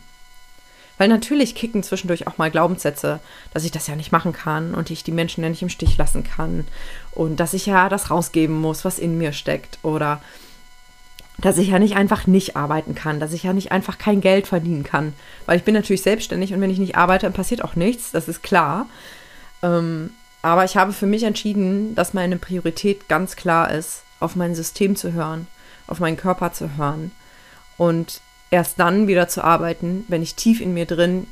Weil 0.98 1.08
natürlich 1.08 1.54
kicken 1.54 1.82
zwischendurch 1.82 2.26
auch 2.26 2.38
mal 2.38 2.50
Glaubenssätze, 2.50 3.20
dass 3.52 3.64
ich 3.64 3.70
das 3.70 3.86
ja 3.86 3.96
nicht 3.96 4.12
machen 4.12 4.32
kann 4.32 4.74
und 4.74 4.90
ich 4.90 5.04
die 5.04 5.12
Menschen 5.12 5.42
ja 5.42 5.50
nicht 5.50 5.62
im 5.62 5.68
Stich 5.68 5.96
lassen 5.96 6.22
kann 6.22 6.64
und 7.12 7.40
dass 7.40 7.54
ich 7.54 7.66
ja 7.66 7.88
das 7.88 8.10
rausgeben 8.10 8.60
muss, 8.60 8.84
was 8.84 8.98
in 8.98 9.18
mir 9.18 9.32
steckt 9.32 9.78
oder 9.82 10.20
dass 11.38 11.58
ich 11.58 11.68
ja 11.68 11.78
nicht 11.78 11.96
einfach 11.96 12.26
nicht 12.26 12.56
arbeiten 12.56 12.94
kann, 12.94 13.18
dass 13.18 13.32
ich 13.32 13.42
ja 13.42 13.52
nicht 13.52 13.72
einfach 13.72 13.98
kein 13.98 14.20
Geld 14.20 14.46
verdienen 14.46 14.84
kann. 14.84 15.12
Weil 15.46 15.56
ich 15.56 15.64
bin 15.64 15.74
natürlich 15.74 16.02
selbstständig 16.02 16.52
und 16.54 16.60
wenn 16.60 16.70
ich 16.70 16.78
nicht 16.78 16.96
arbeite, 16.96 17.26
dann 17.26 17.32
passiert 17.32 17.64
auch 17.64 17.74
nichts, 17.74 18.12
das 18.12 18.28
ist 18.28 18.42
klar. 18.42 18.86
Ähm, 19.62 20.10
aber 20.42 20.64
ich 20.64 20.76
habe 20.76 20.92
für 20.92 21.06
mich 21.06 21.22
entschieden, 21.22 21.94
dass 21.94 22.14
meine 22.14 22.36
Priorität 22.36 23.08
ganz 23.08 23.36
klar 23.36 23.70
ist, 23.72 24.02
auf 24.20 24.36
mein 24.36 24.54
System 24.54 24.94
zu 24.94 25.12
hören, 25.12 25.46
auf 25.86 26.00
meinen 26.00 26.16
Körper 26.16 26.52
zu 26.52 26.76
hören 26.76 27.12
und 27.76 28.20
erst 28.52 28.78
dann 28.78 29.08
wieder 29.08 29.26
zu 29.28 29.42
arbeiten, 29.42 30.04
wenn 30.08 30.22
ich 30.22 30.36
tief 30.36 30.60
in 30.60 30.74
mir 30.74 30.86
drin 30.86 31.26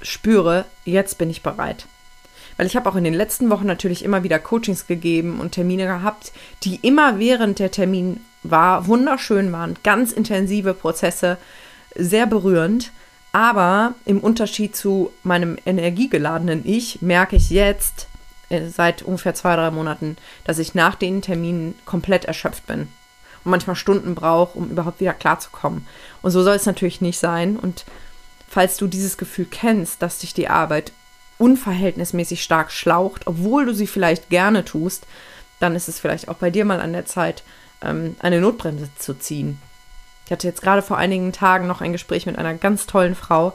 spüre, 0.00 0.64
jetzt 0.84 1.18
bin 1.18 1.30
ich 1.30 1.42
bereit. 1.42 1.86
Weil 2.56 2.66
ich 2.66 2.76
habe 2.76 2.88
auch 2.88 2.96
in 2.96 3.04
den 3.04 3.14
letzten 3.14 3.50
Wochen 3.50 3.66
natürlich 3.66 4.04
immer 4.04 4.24
wieder 4.24 4.38
Coachings 4.38 4.86
gegeben 4.86 5.38
und 5.38 5.52
Termine 5.52 5.86
gehabt, 5.86 6.32
die 6.64 6.76
immer 6.76 7.18
während 7.18 7.58
der 7.58 7.70
Termin 7.70 8.24
war, 8.42 8.86
wunderschön 8.86 9.52
waren, 9.52 9.76
ganz 9.84 10.12
intensive 10.12 10.74
Prozesse, 10.74 11.36
sehr 11.94 12.26
berührend. 12.26 12.90
Aber 13.32 13.94
im 14.04 14.20
Unterschied 14.20 14.74
zu 14.74 15.10
meinem 15.22 15.56
energiegeladenen 15.64 16.62
Ich 16.66 17.00
merke 17.00 17.36
ich 17.36 17.50
jetzt 17.50 18.08
äh, 18.50 18.66
seit 18.66 19.02
ungefähr 19.02 19.34
zwei, 19.34 19.56
drei 19.56 19.70
Monaten, 19.70 20.16
dass 20.44 20.58
ich 20.58 20.74
nach 20.74 20.94
den 20.94 21.22
Terminen 21.22 21.74
komplett 21.86 22.26
erschöpft 22.26 22.66
bin 22.66 22.88
und 23.44 23.50
manchmal 23.50 23.76
Stunden 23.76 24.14
brauche, 24.14 24.58
um 24.58 24.70
überhaupt 24.70 25.00
wieder 25.00 25.14
klarzukommen. 25.14 25.86
Und 26.22 26.30
so 26.30 26.42
soll 26.42 26.54
es 26.54 26.66
natürlich 26.66 27.00
nicht 27.00 27.18
sein. 27.18 27.56
Und 27.56 27.84
falls 28.48 28.76
du 28.76 28.86
dieses 28.86 29.16
Gefühl 29.16 29.46
kennst, 29.50 30.02
dass 30.02 30.18
dich 30.18 30.34
die 30.34 30.48
Arbeit 30.48 30.92
unverhältnismäßig 31.38 32.42
stark 32.42 32.70
schlaucht, 32.70 33.26
obwohl 33.26 33.66
du 33.66 33.74
sie 33.74 33.86
vielleicht 33.86 34.30
gerne 34.30 34.64
tust, 34.64 35.06
dann 35.58 35.74
ist 35.74 35.88
es 35.88 35.98
vielleicht 35.98 36.28
auch 36.28 36.36
bei 36.36 36.50
dir 36.50 36.64
mal 36.64 36.80
an 36.80 36.92
der 36.92 37.06
Zeit, 37.06 37.42
ähm, 37.82 38.16
eine 38.20 38.40
Notbremse 38.40 38.88
zu 38.98 39.14
ziehen. 39.14 39.58
Ich 40.24 40.32
hatte 40.32 40.46
jetzt 40.46 40.62
gerade 40.62 40.82
vor 40.82 40.98
einigen 40.98 41.32
Tagen 41.32 41.66
noch 41.66 41.80
ein 41.80 41.92
Gespräch 41.92 42.26
mit 42.26 42.38
einer 42.38 42.54
ganz 42.54 42.86
tollen 42.86 43.14
Frau, 43.14 43.52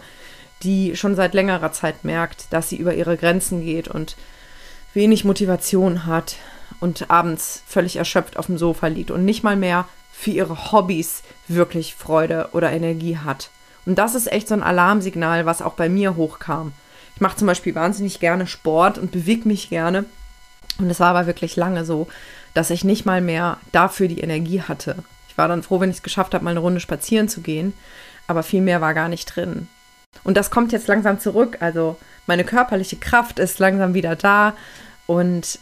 die 0.64 0.96
schon 0.96 1.16
seit 1.16 1.34
längerer 1.34 1.72
Zeit 1.72 2.04
merkt, 2.04 2.52
dass 2.52 2.70
sie 2.70 2.78
über 2.78 2.94
ihre 2.94 3.18
Grenzen 3.18 3.62
geht 3.62 3.88
und 3.88 4.18
wenig 4.94 5.24
Motivation 5.24 6.06
hat 6.06 6.36
und 6.80 7.10
abends 7.10 7.64
völlig 7.68 7.96
erschöpft 7.96 8.38
auf 8.38 8.48
dem 8.48 8.58
Sofa 8.58 8.88
liegt 8.88 9.12
und 9.12 9.26
nicht 9.26 9.44
mal 9.44 9.56
mehr 9.56 9.86
für 10.12 10.32
ihre 10.32 10.72
Hobbys 10.72 11.24
wirklich 11.48 11.96
Freude 11.96 12.50
oder 12.54 12.72
Energie 12.72 13.18
hat. 13.18 13.50
Und 13.86 13.98
das 14.00 14.16
ist 14.16 14.32
echt 14.32 14.48
so 14.48 14.56
ein 14.56 14.64
Alarmsignal, 14.64 15.46
was 15.46 15.62
auch 15.62 15.74
bei 15.74 15.90
mir 15.90 16.16
hochkam. 16.16 16.74
Ich 17.16 17.22
mache 17.22 17.38
zum 17.38 17.48
Beispiel 17.48 17.74
wahnsinnig 17.74 18.20
gerne 18.20 18.48
Sport 18.48 18.98
und 18.98 19.12
bewege 19.12 19.48
mich 19.48 19.70
gerne. 19.70 20.06
Und 20.80 20.90
es 20.90 21.00
war 21.00 21.10
aber 21.10 21.26
wirklich 21.26 21.56
lange 21.56 21.86
so, 21.86 22.08
dass 22.54 22.70
ich 22.70 22.84
nicht 22.84 23.06
mal 23.06 23.22
mehr 23.22 23.58
dafür 23.72 24.08
die 24.08 24.20
Energie 24.20 24.62
hatte. 24.62 24.98
Ich 25.30 25.38
war 25.38 25.48
dann 25.48 25.64
froh, 25.64 25.80
wenn 25.80 25.90
ich 25.90 25.98
es 25.98 26.04
geschafft 26.04 26.34
habe, 26.34 26.44
mal 26.44 26.52
eine 26.52 26.60
Runde 26.60 26.80
spazieren 26.80 27.30
zu 27.30 27.42
gehen, 27.42 27.74
aber 28.28 28.44
viel 28.44 28.62
mehr 28.62 28.82
war 28.82 28.94
gar 28.94 29.08
nicht 29.08 29.26
drin. 29.36 29.68
Und 30.24 30.38
das 30.38 30.52
kommt 30.52 30.72
jetzt 30.72 30.88
langsam 30.88 31.20
zurück. 31.20 31.58
Also 31.60 31.98
meine 32.26 32.44
körperliche 32.44 32.98
Kraft 32.98 33.40
ist 33.40 33.60
langsam 33.60 33.94
wieder 33.94 34.16
da 34.16 34.54
und 35.06 35.60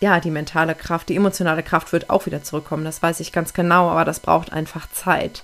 ja, 0.00 0.20
die 0.20 0.30
mentale 0.30 0.74
Kraft, 0.74 1.08
die 1.08 1.16
emotionale 1.16 1.62
Kraft 1.62 1.92
wird 1.92 2.10
auch 2.10 2.26
wieder 2.26 2.42
zurückkommen. 2.42 2.84
Das 2.84 3.02
weiß 3.02 3.20
ich 3.20 3.32
ganz 3.32 3.54
genau, 3.54 3.88
aber 3.88 4.04
das 4.04 4.20
braucht 4.20 4.52
einfach 4.52 4.90
Zeit. 4.90 5.42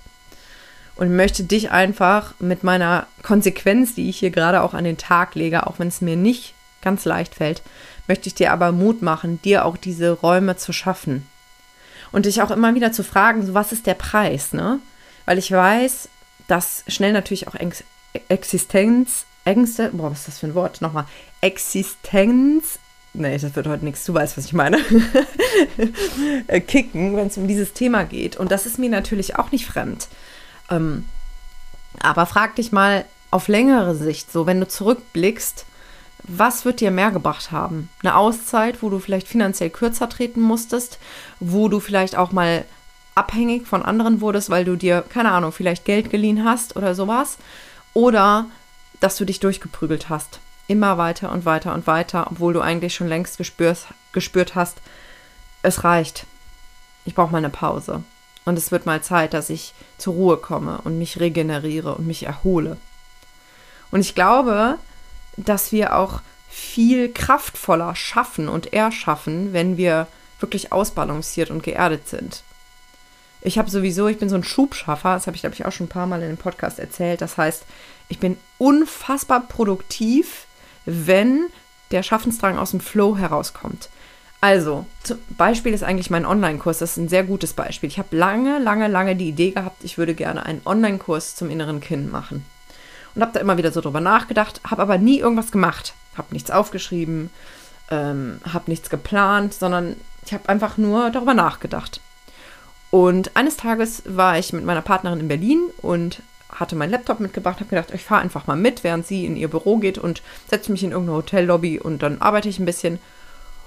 Und 0.95 1.15
möchte 1.15 1.43
dich 1.43 1.71
einfach 1.71 2.33
mit 2.39 2.63
meiner 2.63 3.07
Konsequenz, 3.23 3.95
die 3.95 4.09
ich 4.09 4.19
hier 4.19 4.29
gerade 4.29 4.61
auch 4.61 4.73
an 4.73 4.83
den 4.83 4.97
Tag 4.97 5.33
lege, 5.35 5.65
auch 5.65 5.79
wenn 5.79 5.87
es 5.87 6.01
mir 6.01 6.15
nicht 6.15 6.53
ganz 6.81 7.05
leicht 7.05 7.35
fällt, 7.35 7.63
möchte 8.07 8.27
ich 8.27 8.35
dir 8.35 8.51
aber 8.51 8.71
Mut 8.71 9.01
machen, 9.01 9.41
dir 9.41 9.65
auch 9.65 9.77
diese 9.77 10.11
Räume 10.11 10.55
zu 10.55 10.71
schaffen. 10.73 11.27
Und 12.11 12.25
dich 12.27 12.43
auch 12.43 12.51
immer 12.51 12.75
wieder 12.75 12.91
zu 12.91 13.03
fragen, 13.03 13.43
so 13.43 13.55
was 13.55 13.71
ist 13.71 13.87
der 13.87 13.95
Preis, 13.95 14.53
ne? 14.53 14.79
Weil 15.25 15.39
ich 15.39 15.51
weiß, 15.51 16.09
dass 16.47 16.83
schnell 16.87 17.13
natürlich 17.13 17.47
auch 17.47 17.55
Ex 17.55 17.83
Existenz, 18.29 19.25
Ängste, 19.43 19.89
boah, 19.91 20.11
was 20.11 20.19
ist 20.19 20.27
das 20.27 20.39
für 20.39 20.47
ein 20.47 20.55
Wort? 20.55 20.81
Nochmal. 20.81 21.05
Existenz, 21.41 22.77
nee, 23.13 23.37
das 23.37 23.55
wird 23.55 23.67
heute 23.67 23.85
nichts, 23.85 24.05
du 24.05 24.13
weißt, 24.13 24.37
was 24.37 24.45
ich 24.45 24.53
meine, 24.53 24.77
äh, 26.47 26.59
kicken, 26.59 27.15
wenn 27.15 27.27
es 27.27 27.37
um 27.37 27.47
dieses 27.47 27.73
Thema 27.73 28.03
geht. 28.03 28.35
Und 28.37 28.51
das 28.51 28.65
ist 28.65 28.79
mir 28.79 28.89
natürlich 28.89 29.35
auch 29.37 29.51
nicht 29.51 29.65
fremd. 29.65 30.07
Ähm, 30.69 31.05
aber 31.99 32.25
frag 32.25 32.55
dich 32.55 32.71
mal 32.71 33.05
auf 33.31 33.47
längere 33.47 33.95
Sicht, 33.95 34.31
so 34.31 34.45
wenn 34.45 34.59
du 34.59 34.67
zurückblickst, 34.67 35.65
was 36.23 36.65
wird 36.65 36.79
dir 36.79 36.91
mehr 36.91 37.11
gebracht 37.11 37.51
haben? 37.51 37.89
Eine 38.01 38.15
Auszeit, 38.15 38.81
wo 38.81 38.89
du 38.89 38.99
vielleicht 38.99 39.27
finanziell 39.27 39.69
kürzer 39.69 40.07
treten 40.07 40.41
musstest, 40.41 40.97
wo 41.39 41.67
du 41.67 41.79
vielleicht 41.79 42.15
auch 42.15 42.31
mal 42.31 42.65
abhängig 43.15 43.67
von 43.67 43.83
anderen 43.83 44.21
wurdest, 44.21 44.49
weil 44.49 44.65
du 44.65 44.75
dir, 44.75 45.03
keine 45.07 45.31
Ahnung, 45.31 45.51
vielleicht 45.51 45.85
Geld 45.85 46.09
geliehen 46.09 46.45
hast 46.45 46.75
oder 46.75 46.95
sowas. 46.95 47.37
Oder 47.93 48.47
dass 48.99 49.17
du 49.17 49.25
dich 49.25 49.39
durchgeprügelt 49.39 50.09
hast. 50.09 50.39
Immer 50.67 50.97
weiter 50.97 51.31
und 51.31 51.45
weiter 51.45 51.73
und 51.73 51.87
weiter, 51.87 52.27
obwohl 52.31 52.53
du 52.53 52.61
eigentlich 52.61 52.95
schon 52.95 53.07
längst 53.07 53.37
gespürt, 53.37 53.87
gespürt 54.11 54.55
hast, 54.55 54.77
es 55.61 55.83
reicht. 55.83 56.25
Ich 57.05 57.15
brauche 57.15 57.31
mal 57.31 57.39
eine 57.39 57.49
Pause. 57.49 58.03
Und 58.45 58.57
es 58.57 58.71
wird 58.71 58.85
mal 58.85 59.01
Zeit, 59.01 59.33
dass 59.33 59.49
ich 59.49 59.73
zur 59.97 60.13
Ruhe 60.13 60.37
komme 60.37 60.81
und 60.83 60.97
mich 60.97 61.19
regeneriere 61.19 61.95
und 61.95 62.07
mich 62.07 62.23
erhole. 62.23 62.77
Und 63.91 64.01
ich 64.01 64.15
glaube, 64.15 64.77
dass 65.37 65.71
wir 65.71 65.95
auch 65.95 66.21
viel 66.49 67.11
kraftvoller 67.11 67.95
schaffen 67.95 68.47
und 68.47 68.73
erschaffen, 68.73 69.53
wenn 69.53 69.77
wir 69.77 70.07
wirklich 70.39 70.71
ausbalanciert 70.71 71.49
und 71.49 71.63
geerdet 71.63 72.07
sind. 72.07 72.43
Ich 73.41 73.57
habe 73.57 73.69
sowieso, 73.69 74.07
ich 74.07 74.19
bin 74.19 74.29
so 74.29 74.35
ein 74.35 74.43
Schubschaffer, 74.43 75.15
das 75.15 75.27
habe 75.27 75.35
ich 75.35 75.41
glaube 75.41 75.55
ich 75.55 75.65
auch 75.65 75.71
schon 75.71 75.87
ein 75.87 75.89
paar 75.89 76.07
Mal 76.07 76.21
in 76.21 76.29
dem 76.29 76.37
Podcast 76.37 76.79
erzählt. 76.79 77.21
Das 77.21 77.37
heißt, 77.37 77.63
ich 78.07 78.19
bin 78.19 78.37
unfassbar 78.57 79.41
produktiv, 79.41 80.45
wenn 80.85 81.47
der 81.91 82.03
Schaffensdrang 82.03 82.57
aus 82.57 82.71
dem 82.71 82.79
Flow 82.79 83.17
herauskommt. 83.17 83.89
Also, 84.41 84.85
zum 85.03 85.19
Beispiel 85.29 85.73
ist 85.73 85.83
eigentlich 85.83 86.09
mein 86.09 86.25
Online-Kurs, 86.25 86.79
das 86.79 86.91
ist 86.91 86.97
ein 86.97 87.07
sehr 87.07 87.23
gutes 87.23 87.53
Beispiel. 87.53 87.87
Ich 87.87 87.97
habe 87.97 88.15
lange, 88.15 88.59
lange, 88.59 88.87
lange 88.87 89.15
die 89.15 89.29
Idee 89.29 89.51
gehabt, 89.51 89.83
ich 89.83 89.97
würde 89.97 90.15
gerne 90.15 90.45
einen 90.45 90.61
Online-Kurs 90.65 91.35
zum 91.35 91.49
inneren 91.49 91.79
Kind 91.79 92.11
machen 92.11 92.45
und 93.15 93.21
habe 93.21 93.31
da 93.33 93.39
immer 93.39 93.57
wieder 93.57 93.71
so 93.71 93.81
drüber 93.81 94.01
nachgedacht, 94.01 94.61
habe 94.69 94.81
aber 94.81 94.97
nie 94.97 95.19
irgendwas 95.19 95.51
gemacht. 95.51 95.93
Habe 96.17 96.33
nichts 96.33 96.51
aufgeschrieben, 96.51 97.29
ähm, 97.89 98.39
habe 98.51 98.69
nichts 98.69 98.89
geplant, 98.89 99.53
sondern 99.53 99.95
ich 100.25 100.33
habe 100.33 100.49
einfach 100.49 100.77
nur 100.77 101.09
darüber 101.09 101.33
nachgedacht. 101.33 102.01
Und 102.91 103.35
eines 103.35 103.57
Tages 103.57 104.03
war 104.05 104.37
ich 104.37 104.53
mit 104.53 104.65
meiner 104.65 104.81
Partnerin 104.81 105.19
in 105.19 105.27
Berlin 105.27 105.61
und 105.81 106.21
hatte 106.53 106.75
meinen 106.75 106.91
Laptop 106.91 107.19
mitgebracht, 107.19 107.59
habe 107.59 107.69
gedacht, 107.69 107.91
ich 107.93 108.03
fahre 108.03 108.21
einfach 108.21 108.47
mal 108.47 108.55
mit, 108.55 108.83
während 108.83 109.05
sie 109.07 109.25
in 109.25 109.35
ihr 109.35 109.47
Büro 109.47 109.77
geht 109.77 109.97
und 109.97 110.21
setze 110.49 110.71
mich 110.71 110.83
in 110.83 110.91
irgendeine 110.91 111.17
Hotellobby 111.17 111.79
und 111.79 112.03
dann 112.03 112.21
arbeite 112.21 112.49
ich 112.49 112.59
ein 112.59 112.65
bisschen. 112.65 112.99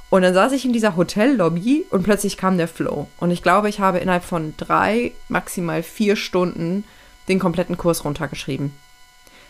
Und 0.09 0.23
dann 0.23 0.35
saß 0.35 0.53
ich 0.53 0.65
in 0.65 0.73
dieser 0.73 0.97
Hotellobby 0.97 1.87
und 1.91 2.05
plötzlich 2.05 2.37
kam 2.37 2.59
der 2.59 2.69
Flow. 2.69 3.09
Und 3.19 3.31
ich 3.31 3.43
glaube, 3.43 3.69
ich 3.69 3.81
habe 3.81 3.99
innerhalb 3.99 4.25
von 4.25 4.55
drei, 4.57 5.13
maximal 5.29 5.83
vier 5.83 6.15
Stunden 6.17 6.85
den 7.29 7.41
kompletten 7.41 7.77
Kurs 7.77 8.05
runtergeschrieben. 8.05 8.73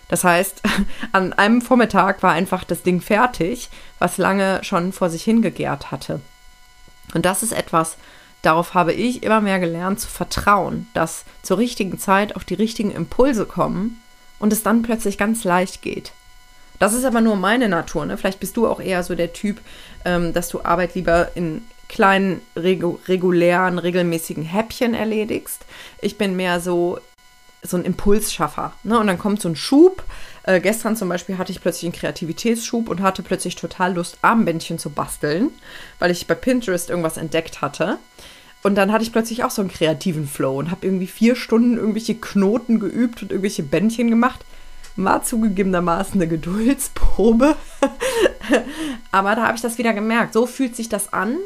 Das 0.09 0.25
heißt, 0.25 0.63
an 1.13 1.33
einem 1.35 1.61
Vormittag 1.61 2.23
war 2.23 2.33
einfach 2.33 2.65
das 2.65 2.83
Ding 2.83 3.01
fertig, 3.01 3.69
was 3.99 4.19
lange 4.19 4.65
schon 4.65 4.93
vor 4.93 5.11
sich 5.11 5.25
hingegärt 5.25 5.91
hatte. 5.91 6.21
Und 7.15 7.27
das 7.27 7.43
ist 7.43 7.53
etwas, 7.53 7.97
darauf 8.47 8.75
habe 8.75 8.93
ich 8.93 9.23
immer 9.23 9.41
mehr 9.41 9.59
gelernt 9.59 10.01
zu 10.01 10.09
vertrauen, 10.09 10.87
dass 10.95 11.25
zur 11.43 11.59
richtigen 11.59 11.99
Zeit 11.99 12.37
auch 12.37 12.45
die 12.45 12.55
richtigen 12.55 12.93
Impulse 12.93 13.45
kommen 13.45 14.01
und 14.39 14.53
es 14.53 14.63
dann 14.63 14.83
plötzlich 14.83 15.19
ganz 15.19 15.45
leicht 15.45 15.83
geht. 15.83 16.13
Das 16.79 16.93
ist 16.93 17.05
aber 17.05 17.21
nur 17.21 17.37
meine 17.37 17.69
Natur. 17.69 18.07
Ne? 18.07 18.17
Vielleicht 18.17 18.41
bist 18.41 18.57
du 18.57 18.69
auch 18.69 18.81
eher 18.81 19.03
so 19.03 19.15
der 19.15 19.33
Typ, 19.33 19.61
ähm, 20.05 20.33
dass 20.33 20.49
du 20.49 20.63
Arbeit 20.63 20.95
lieber 20.95 21.31
in 21.35 21.65
kleinen, 21.89 22.41
regu 22.55 22.99
regulären, 23.07 23.79
regelmäßigen 23.79 24.45
Häppchen 24.45 24.95
erledigst. 24.95 25.65
Ich 26.01 26.19
bin 26.19 26.37
mehr 26.37 26.61
so, 26.61 26.99
so 27.63 27.77
ein 27.77 27.85
Impulsschaffer. 27.85 28.73
Ne? 28.83 28.99
Und 28.99 29.07
dann 29.07 29.19
kommt 29.19 29.41
so 29.41 29.49
ein 29.49 29.57
Schub. 29.57 30.05
Äh, 30.43 30.61
gestern 30.61 30.97
zum 30.97 31.09
Beispiel 31.09 31.39
hatte 31.39 31.53
ich 31.53 31.61
plötzlich 31.61 31.85
einen 31.85 31.99
Kreativitätsschub 31.99 32.89
und 32.89 33.01
hatte 33.01 33.23
plötzlich 33.23 33.57
total 33.57 33.95
Lust, 33.95 34.19
Armbändchen 34.23 34.79
zu 34.79 34.91
basteln, 34.91 35.51
weil 35.99 36.11
ich 36.11 36.27
bei 36.27 36.35
Pinterest 36.35 36.91
irgendwas 36.91 37.17
entdeckt 37.17 37.63
hatte. 37.63 37.99
Und 38.67 38.75
dann 38.75 38.91
hatte 38.91 39.05
ich 39.05 39.13
plötzlich 39.13 39.45
auch 39.45 39.53
so 39.53 39.63
einen 39.63 39.71
kreativen 39.71 40.27
Flow 40.27 40.59
und 40.59 40.73
habe 40.73 40.85
irgendwie 40.85 41.07
vier 41.07 41.37
Stunden 41.37 41.77
irgendwelche 41.77 42.17
Knoten 42.17 42.81
geübt 42.81 43.23
und 43.23 43.31
irgendwelche 43.31 43.63
Bändchen 43.63 44.11
gemacht. 44.11 44.45
War 44.97 45.23
zugegebenermaßen 45.23 46.15
eine 46.15 46.27
Geduldsprobe. 46.37 47.55
Aber 49.13 49.37
da 49.37 49.47
habe 49.47 49.55
ich 49.55 49.63
das 49.63 49.79
wieder 49.79 49.95
gemerkt. 49.95 50.33
So 50.33 50.47
fühlt 50.47 50.75
sich 50.75 50.89
das 50.89 51.13
an, 51.13 51.37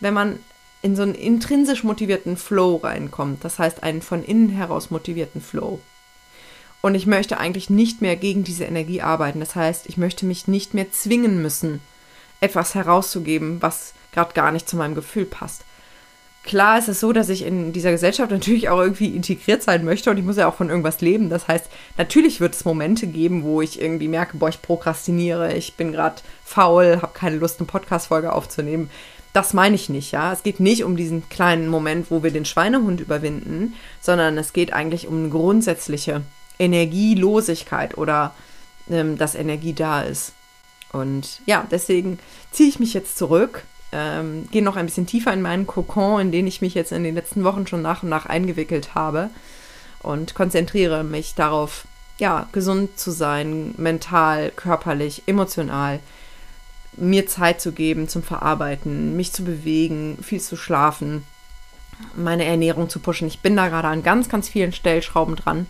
wenn 0.00 0.12
man 0.12 0.40
in 0.82 0.94
so 0.94 1.00
einen 1.00 1.14
intrinsisch 1.14 1.84
motivierten 1.84 2.36
Flow 2.36 2.76
reinkommt. 2.76 3.44
Das 3.44 3.58
heißt, 3.58 3.82
einen 3.82 4.02
von 4.02 4.22
innen 4.22 4.50
heraus 4.50 4.90
motivierten 4.90 5.40
Flow. 5.40 5.80
Und 6.82 6.94
ich 6.94 7.06
möchte 7.06 7.38
eigentlich 7.38 7.70
nicht 7.70 8.02
mehr 8.02 8.16
gegen 8.16 8.44
diese 8.44 8.64
Energie 8.64 9.00
arbeiten. 9.00 9.40
Das 9.40 9.56
heißt, 9.56 9.86
ich 9.86 9.96
möchte 9.96 10.26
mich 10.26 10.48
nicht 10.48 10.74
mehr 10.74 10.92
zwingen 10.92 11.40
müssen, 11.40 11.80
etwas 12.42 12.74
herauszugeben, 12.74 13.62
was 13.62 13.94
gerade 14.12 14.34
gar 14.34 14.52
nicht 14.52 14.68
zu 14.68 14.76
meinem 14.76 14.94
Gefühl 14.94 15.24
passt. 15.24 15.64
Klar 16.48 16.78
ist 16.78 16.88
es 16.88 16.98
so, 16.98 17.12
dass 17.12 17.28
ich 17.28 17.44
in 17.44 17.72
dieser 17.72 17.92
Gesellschaft 17.92 18.30
natürlich 18.32 18.68
auch 18.68 18.80
irgendwie 18.80 19.14
integriert 19.14 19.62
sein 19.62 19.84
möchte 19.84 20.10
und 20.10 20.18
ich 20.18 20.24
muss 20.24 20.36
ja 20.36 20.48
auch 20.48 20.54
von 20.54 20.70
irgendwas 20.70 21.00
leben. 21.00 21.30
Das 21.30 21.46
heißt, 21.46 21.66
natürlich 21.96 22.40
wird 22.40 22.54
es 22.54 22.64
Momente 22.64 23.06
geben, 23.06 23.44
wo 23.44 23.62
ich 23.62 23.80
irgendwie 23.80 24.08
merke, 24.08 24.36
boah, 24.38 24.48
ich 24.48 24.60
prokrastiniere, 24.60 25.54
ich 25.54 25.74
bin 25.74 25.92
gerade 25.92 26.16
faul, 26.44 26.98
habe 27.02 27.12
keine 27.14 27.36
Lust, 27.36 27.60
eine 27.60 27.66
Podcast-Folge 27.66 28.32
aufzunehmen. 28.32 28.90
Das 29.32 29.52
meine 29.52 29.76
ich 29.76 29.88
nicht, 29.88 30.10
ja. 30.10 30.32
Es 30.32 30.42
geht 30.42 30.58
nicht 30.58 30.82
um 30.82 30.96
diesen 30.96 31.28
kleinen 31.28 31.68
Moment, 31.68 32.10
wo 32.10 32.22
wir 32.22 32.32
den 32.32 32.46
Schweinehund 32.46 33.00
überwinden, 33.00 33.74
sondern 34.00 34.38
es 34.38 34.52
geht 34.52 34.72
eigentlich 34.72 35.06
um 35.06 35.18
eine 35.18 35.28
grundsätzliche 35.28 36.22
Energielosigkeit 36.58 37.96
oder 37.96 38.34
ähm, 38.90 39.18
dass 39.18 39.34
Energie 39.34 39.74
da 39.74 40.02
ist. 40.02 40.32
Und 40.92 41.40
ja, 41.44 41.66
deswegen 41.70 42.18
ziehe 42.50 42.70
ich 42.70 42.80
mich 42.80 42.94
jetzt 42.94 43.18
zurück 43.18 43.62
ähm, 43.92 44.48
gehe 44.50 44.62
noch 44.62 44.76
ein 44.76 44.86
bisschen 44.86 45.06
tiefer 45.06 45.32
in 45.32 45.42
meinen 45.42 45.66
Kokon, 45.66 46.20
in 46.20 46.32
den 46.32 46.46
ich 46.46 46.60
mich 46.60 46.74
jetzt 46.74 46.92
in 46.92 47.04
den 47.04 47.14
letzten 47.14 47.44
Wochen 47.44 47.66
schon 47.66 47.82
nach 47.82 48.02
und 48.02 48.08
nach 48.08 48.26
eingewickelt 48.26 48.94
habe. 48.94 49.30
Und 50.02 50.34
konzentriere 50.34 51.04
mich 51.04 51.34
darauf, 51.34 51.86
ja, 52.18 52.48
gesund 52.52 52.98
zu 52.98 53.10
sein, 53.10 53.74
mental, 53.76 54.50
körperlich, 54.54 55.22
emotional, 55.26 56.00
mir 56.96 57.26
Zeit 57.26 57.60
zu 57.60 57.72
geben 57.72 58.08
zum 58.08 58.22
Verarbeiten, 58.22 59.16
mich 59.16 59.32
zu 59.32 59.44
bewegen, 59.44 60.18
viel 60.22 60.40
zu 60.40 60.56
schlafen, 60.56 61.24
meine 62.16 62.44
Ernährung 62.44 62.88
zu 62.88 62.98
pushen. 62.98 63.28
Ich 63.28 63.40
bin 63.40 63.56
da 63.56 63.68
gerade 63.68 63.88
an 63.88 64.02
ganz, 64.02 64.28
ganz 64.28 64.48
vielen 64.48 64.72
Stellschrauben 64.72 65.36
dran 65.36 65.66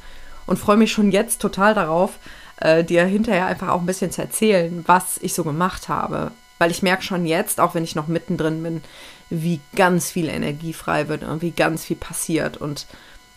und 0.47 0.59
freue 0.59 0.77
mich 0.77 0.93
schon 0.93 1.11
jetzt 1.11 1.41
total 1.41 1.75
darauf, 1.75 2.19
äh, 2.57 2.83
dir 2.83 3.05
hinterher 3.05 3.47
einfach 3.47 3.69
auch 3.69 3.81
ein 3.81 3.87
bisschen 3.87 4.11
zu 4.11 4.23
erzählen, 4.23 4.85
was 4.87 5.19
ich 5.19 5.35
so 5.35 5.45
gemacht 5.45 5.89
habe, 5.89 6.33
weil 6.59 6.71
ich 6.71 6.83
merke 6.83 7.03
schon 7.03 7.27
jetzt, 7.27 7.61
auch 7.61 7.75
wenn 7.75 7.85
ich 7.85 7.95
noch 7.95 8.09
mittendrin 8.09 8.63
bin, 8.63 8.83
wie 9.31 9.61
ganz 9.77 10.11
viel 10.11 10.29
Energie 10.29 10.73
frei 10.73 11.09
wird 11.09 11.23
und 11.23 11.43
wie 11.43 11.53
ganz 11.53 11.85
viel 11.85 11.97
passiert. 11.97 12.57
Und 12.57 12.87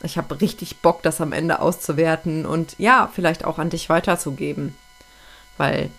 ich 0.04 0.18
habe 0.18 0.42
richtig 0.42 0.78
Bock, 0.78 1.04
das 1.04 1.22
am 1.22 1.32
Ende 1.32 1.60
auszuwerten 1.60 2.46
und 2.46 2.75
ja, 2.78 3.10
vielleicht 3.13 3.46
auch 3.46 3.60
an 3.60 3.70
dich 3.70 3.90
weiterzugeben. 3.90 4.75
Weil, 5.58 5.90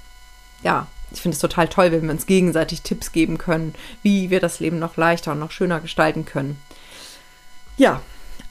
ja, 0.63 0.87
ich 1.13 1.21
finde 1.21 1.35
es 1.35 1.41
total 1.41 1.69
toll, 1.69 1.93
wenn 1.93 2.05
wir 2.05 2.11
uns 2.11 2.27
gegenseitig 2.27 2.83
Tipps 2.83 3.13
geben 3.13 3.39
können, 3.39 3.75
wie 4.03 4.31
wir 4.31 4.41
das 4.41 4.61
Leben 4.61 4.79
noch 4.79 4.97
leichter 4.97 5.33
und 5.33 5.39
noch 5.39 5.51
schöner 5.51 5.81
gestalten 5.81 6.25
können. 6.25 6.61
Ja, 7.77 8.01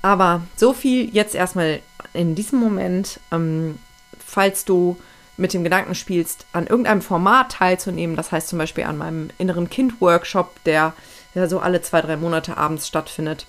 aber 0.01 0.42
so 0.56 0.74
viel 0.74 1.13
jetzt 1.13 1.36
erstmal 1.36 1.82
in 2.13 2.36
diesem 2.36 2.60
Moment. 2.60 3.20
Ähm, 3.32 3.78
falls 4.20 4.66
du 4.66 4.98
mit 5.41 5.53
dem 5.53 5.63
Gedanken 5.63 5.95
spielst, 5.95 6.45
an 6.53 6.67
irgendeinem 6.67 7.01
Format 7.01 7.51
teilzunehmen, 7.53 8.15
das 8.15 8.31
heißt 8.31 8.48
zum 8.48 8.60
Beispiel 8.60 8.83
an 8.83 8.98
meinem 8.98 9.31
inneren 9.39 9.69
Kind-Workshop, 9.69 10.63
der 10.65 10.93
ja 11.33 11.48
so 11.48 11.60
alle 11.60 11.81
zwei, 11.81 12.01
drei 12.01 12.15
Monate 12.15 12.57
abends 12.57 12.88
stattfindet, 12.88 13.48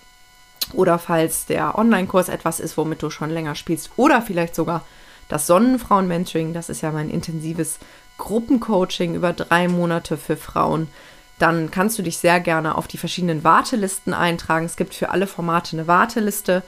oder 0.73 0.99
falls 0.99 1.47
der 1.47 1.77
Online-Kurs 1.77 2.29
etwas 2.29 2.61
ist, 2.61 2.77
womit 2.77 3.03
du 3.03 3.11
schon 3.11 3.31
länger 3.31 3.55
spielst, 3.55 3.91
oder 3.97 4.23
vielleicht 4.23 4.55
sogar 4.55 4.85
das 5.29 5.47
Sonnenfrauen-Mentoring, 5.47 6.55
das 6.55 6.71
ist 6.71 6.81
ja 6.81 6.91
mein 6.91 7.11
intensives 7.11 7.79
Gruppencoaching 8.17 9.15
über 9.15 9.33
drei 9.33 9.69
Monate 9.69 10.17
für 10.17 10.37
Frauen, 10.37 10.89
dann 11.39 11.71
kannst 11.71 11.99
du 11.99 12.03
dich 12.03 12.19
sehr 12.19 12.41
gerne 12.41 12.77
auf 12.77 12.87
die 12.87 12.99
verschiedenen 12.99 13.43
Wartelisten 13.43 14.15
eintragen. 14.15 14.65
Es 14.65 14.77
gibt 14.77 14.95
für 14.95 15.11
alle 15.11 15.27
Formate 15.27 15.77
eine 15.77 15.89
Warteliste, 15.89 16.63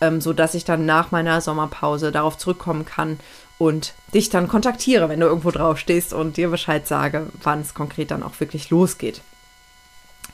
ähm, 0.00 0.20
sodass 0.20 0.54
ich 0.54 0.64
dann 0.64 0.84
nach 0.84 1.12
meiner 1.12 1.40
Sommerpause 1.40 2.10
darauf 2.10 2.36
zurückkommen 2.36 2.84
kann 2.84 3.20
und 3.58 3.94
dich 4.12 4.28
dann 4.28 4.48
kontaktiere, 4.48 5.08
wenn 5.08 5.20
du 5.20 5.26
irgendwo 5.26 5.50
drauf 5.50 5.78
stehst 5.78 6.12
und 6.12 6.36
dir 6.36 6.50
Bescheid 6.50 6.86
sage, 6.86 7.26
wann 7.42 7.60
es 7.60 7.74
konkret 7.74 8.10
dann 8.10 8.22
auch 8.22 8.38
wirklich 8.40 8.70
losgeht. 8.70 9.22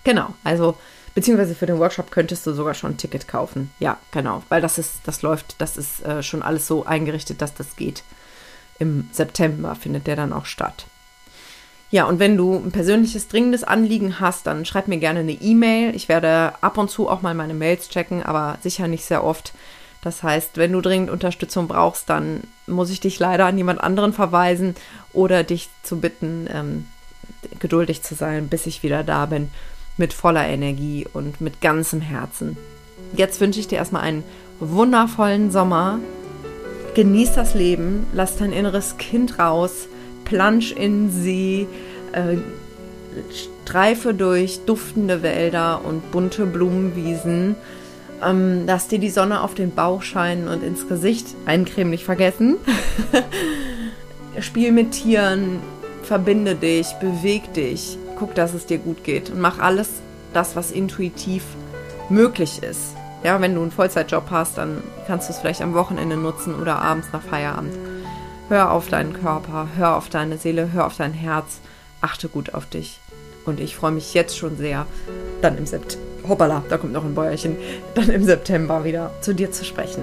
Genau, 0.05 0.35
also 0.43 0.77
beziehungsweise 1.15 1.55
für 1.55 1.67
den 1.67 1.79
Workshop 1.79 2.11
könntest 2.11 2.47
du 2.47 2.53
sogar 2.53 2.75
schon 2.75 2.93
ein 2.93 2.97
Ticket 2.97 3.29
kaufen. 3.29 3.71
Ja, 3.79 3.99
genau, 4.11 4.43
weil 4.49 4.61
das 4.61 4.79
ist, 4.79 5.01
das 5.05 5.23
läuft, 5.23 5.57
das 5.59 5.77
ist 5.77 6.05
äh, 6.05 6.23
schon 6.23 6.43
alles 6.43 6.67
so 6.67 6.85
eingerichtet, 6.85 7.41
dass 7.41 7.55
das 7.55 7.77
geht. 7.77 8.03
Im 8.79 9.09
September 9.13 9.77
findet 9.77 10.07
der 10.07 10.17
dann 10.17 10.33
auch 10.33 10.47
statt. 10.47 10.87
Ja, 11.93 12.07
und 12.07 12.19
wenn 12.19 12.39
du 12.39 12.57
ein 12.57 12.73
persönliches, 12.73 13.29
dringendes 13.29 13.65
Anliegen 13.65 14.19
hast, 14.19 14.47
dann 14.47 14.65
schreib 14.65 14.89
mir 14.89 14.97
gerne 14.97 15.21
eine 15.21 15.33
E-Mail. 15.33 15.95
Ich 15.95 16.09
werde 16.09 16.55
ab 16.63 16.79
und 16.79 16.91
zu 16.91 17.09
auch 17.09 17.21
mal 17.21 17.35
meine 17.35 17.53
Mails 17.53 17.91
checken, 17.91 18.23
aber 18.23 18.57
sicher 18.63 18.89
nicht 18.89 19.05
sehr 19.05 19.23
oft. 19.23 19.53
Das 20.03 20.25
heißt, 20.25 20.57
wenn 20.57 20.73
du 20.73 20.81
dringend 20.81 21.11
Unterstützung 21.11 21.69
brauchst, 21.69 22.11
dann 22.11 22.43
muss 22.67 22.91
ich 22.91 23.01
dich 23.01 23.19
leider 23.19 23.47
an 23.47 23.57
jemand 23.57 23.81
anderen 23.81 24.13
verweisen 24.13 24.75
oder 25.13 25.45
dich 25.45 25.71
zu 25.85 26.01
bitten, 26.01 26.49
ähm, 26.53 26.87
geduldig 27.61 28.03
zu 28.03 28.17
sein, 28.17 28.49
bis 28.49 28.67
ich 28.67 28.83
wieder 28.83 29.05
da 29.05 29.27
bin, 29.27 29.51
mit 29.97 30.13
voller 30.13 30.47
Energie 30.47 31.07
und 31.13 31.41
mit 31.41 31.61
ganzem 31.61 32.01
Herzen. 32.01 32.57
Jetzt 33.17 33.41
wünsche 33.41 33.61
ich 33.61 33.69
dir 33.69 33.77
erstmal 33.77 34.03
einen 34.03 34.25
wundervollen 34.59 35.53
Sommer. 35.53 36.01
Genieß 36.95 37.35
das 37.35 37.55
Leben, 37.55 38.07
lass 38.13 38.37
dein 38.37 38.53
inneres 38.53 38.97
Kind 38.97 39.39
raus, 39.39 39.87
plansch 40.25 40.73
in 40.73 41.11
See, 41.11 41.69
äh, 42.13 42.39
streife 43.65 44.15
durch 44.15 44.65
duftende 44.67 45.23
Wälder 45.23 45.85
und 45.85 46.11
bunte 46.11 46.45
Blumenwiesen 46.45 47.55
ähm, 48.25 48.65
lass 48.67 48.89
dir 48.89 48.99
die 48.99 49.11
Sonne 49.11 49.43
auf 49.43 49.55
den 49.55 49.75
Bauch 49.75 50.03
scheinen 50.03 50.49
und 50.49 50.63
ins 50.63 50.89
Gesicht. 50.89 51.27
Eincremen 51.47 51.91
nicht 51.91 52.05
vergessen. 52.05 52.57
Spiel 54.41 54.73
mit 54.73 54.93
Tieren, 54.93 55.61
verbinde 56.03 56.55
dich, 56.55 56.93
beweg 57.01 57.53
dich, 57.55 57.99
guck, 58.19 58.35
dass 58.35 58.55
es 58.55 58.67
dir 58.67 58.79
gut 58.79 59.05
geht 59.05 59.31
und 59.31 59.41
mach 59.41 59.59
alles 59.59 59.89
das, 60.33 60.57
was 60.57 60.71
intuitiv 60.71 61.45
möglich 62.09 62.63
ist. 62.63 62.95
Ja, 63.25 63.41
wenn 63.41 63.55
du 63.55 63.63
einen 63.63 63.71
Vollzeitjob 63.71 64.31
hast, 64.31 64.59
dann 64.59 64.83
kannst 65.07 65.29
du 65.29 65.33
es 65.33 65.39
vielleicht 65.39 65.63
am 65.63 65.75
Wochenende 65.75 66.17
nutzen 66.17 66.55
oder 66.55 66.79
abends 66.79 67.09
nach 67.13 67.23
Feierabend. 67.23 67.75
Hör 68.49 68.73
auf 68.73 68.89
deinen 68.89 69.13
Körper, 69.13 69.69
hör 69.77 69.97
auf 69.97 70.09
deine 70.09 70.39
Seele, 70.39 70.73
hör 70.73 70.87
auf 70.87 70.97
dein 70.97 71.13
Herz, 71.13 71.61
achte 72.01 72.29
gut 72.29 72.55
auf 72.55 72.67
dich. 72.67 72.99
Und 73.47 73.61
ich 73.61 73.77
freue 73.77 73.93
mich 73.93 74.15
jetzt 74.15 74.37
schon 74.37 74.57
sehr, 74.57 74.87
dann 75.41 75.57
im 75.57 75.67
September, 75.67 76.12
hoppala, 76.29 76.63
da 76.69 76.77
kommt 76.79 76.93
noch 76.93 77.05
ein 77.05 77.15
Bäuerchen, 77.15 77.57
dann 77.95 78.09
im 78.11 78.25
September 78.25 78.85
wieder 78.85 79.11
zu 79.21 79.35
dir 79.35 79.51
zu 79.53 79.65
sprechen. 79.65 80.03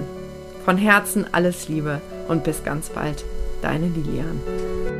Von 0.64 0.76
Herzen 0.76 1.26
alles 1.32 1.68
Liebe 1.68 2.00
und 2.28 2.44
bis 2.44 2.64
ganz 2.64 2.90
bald, 2.90 3.24
deine 3.62 3.88
Lilian. 3.88 4.99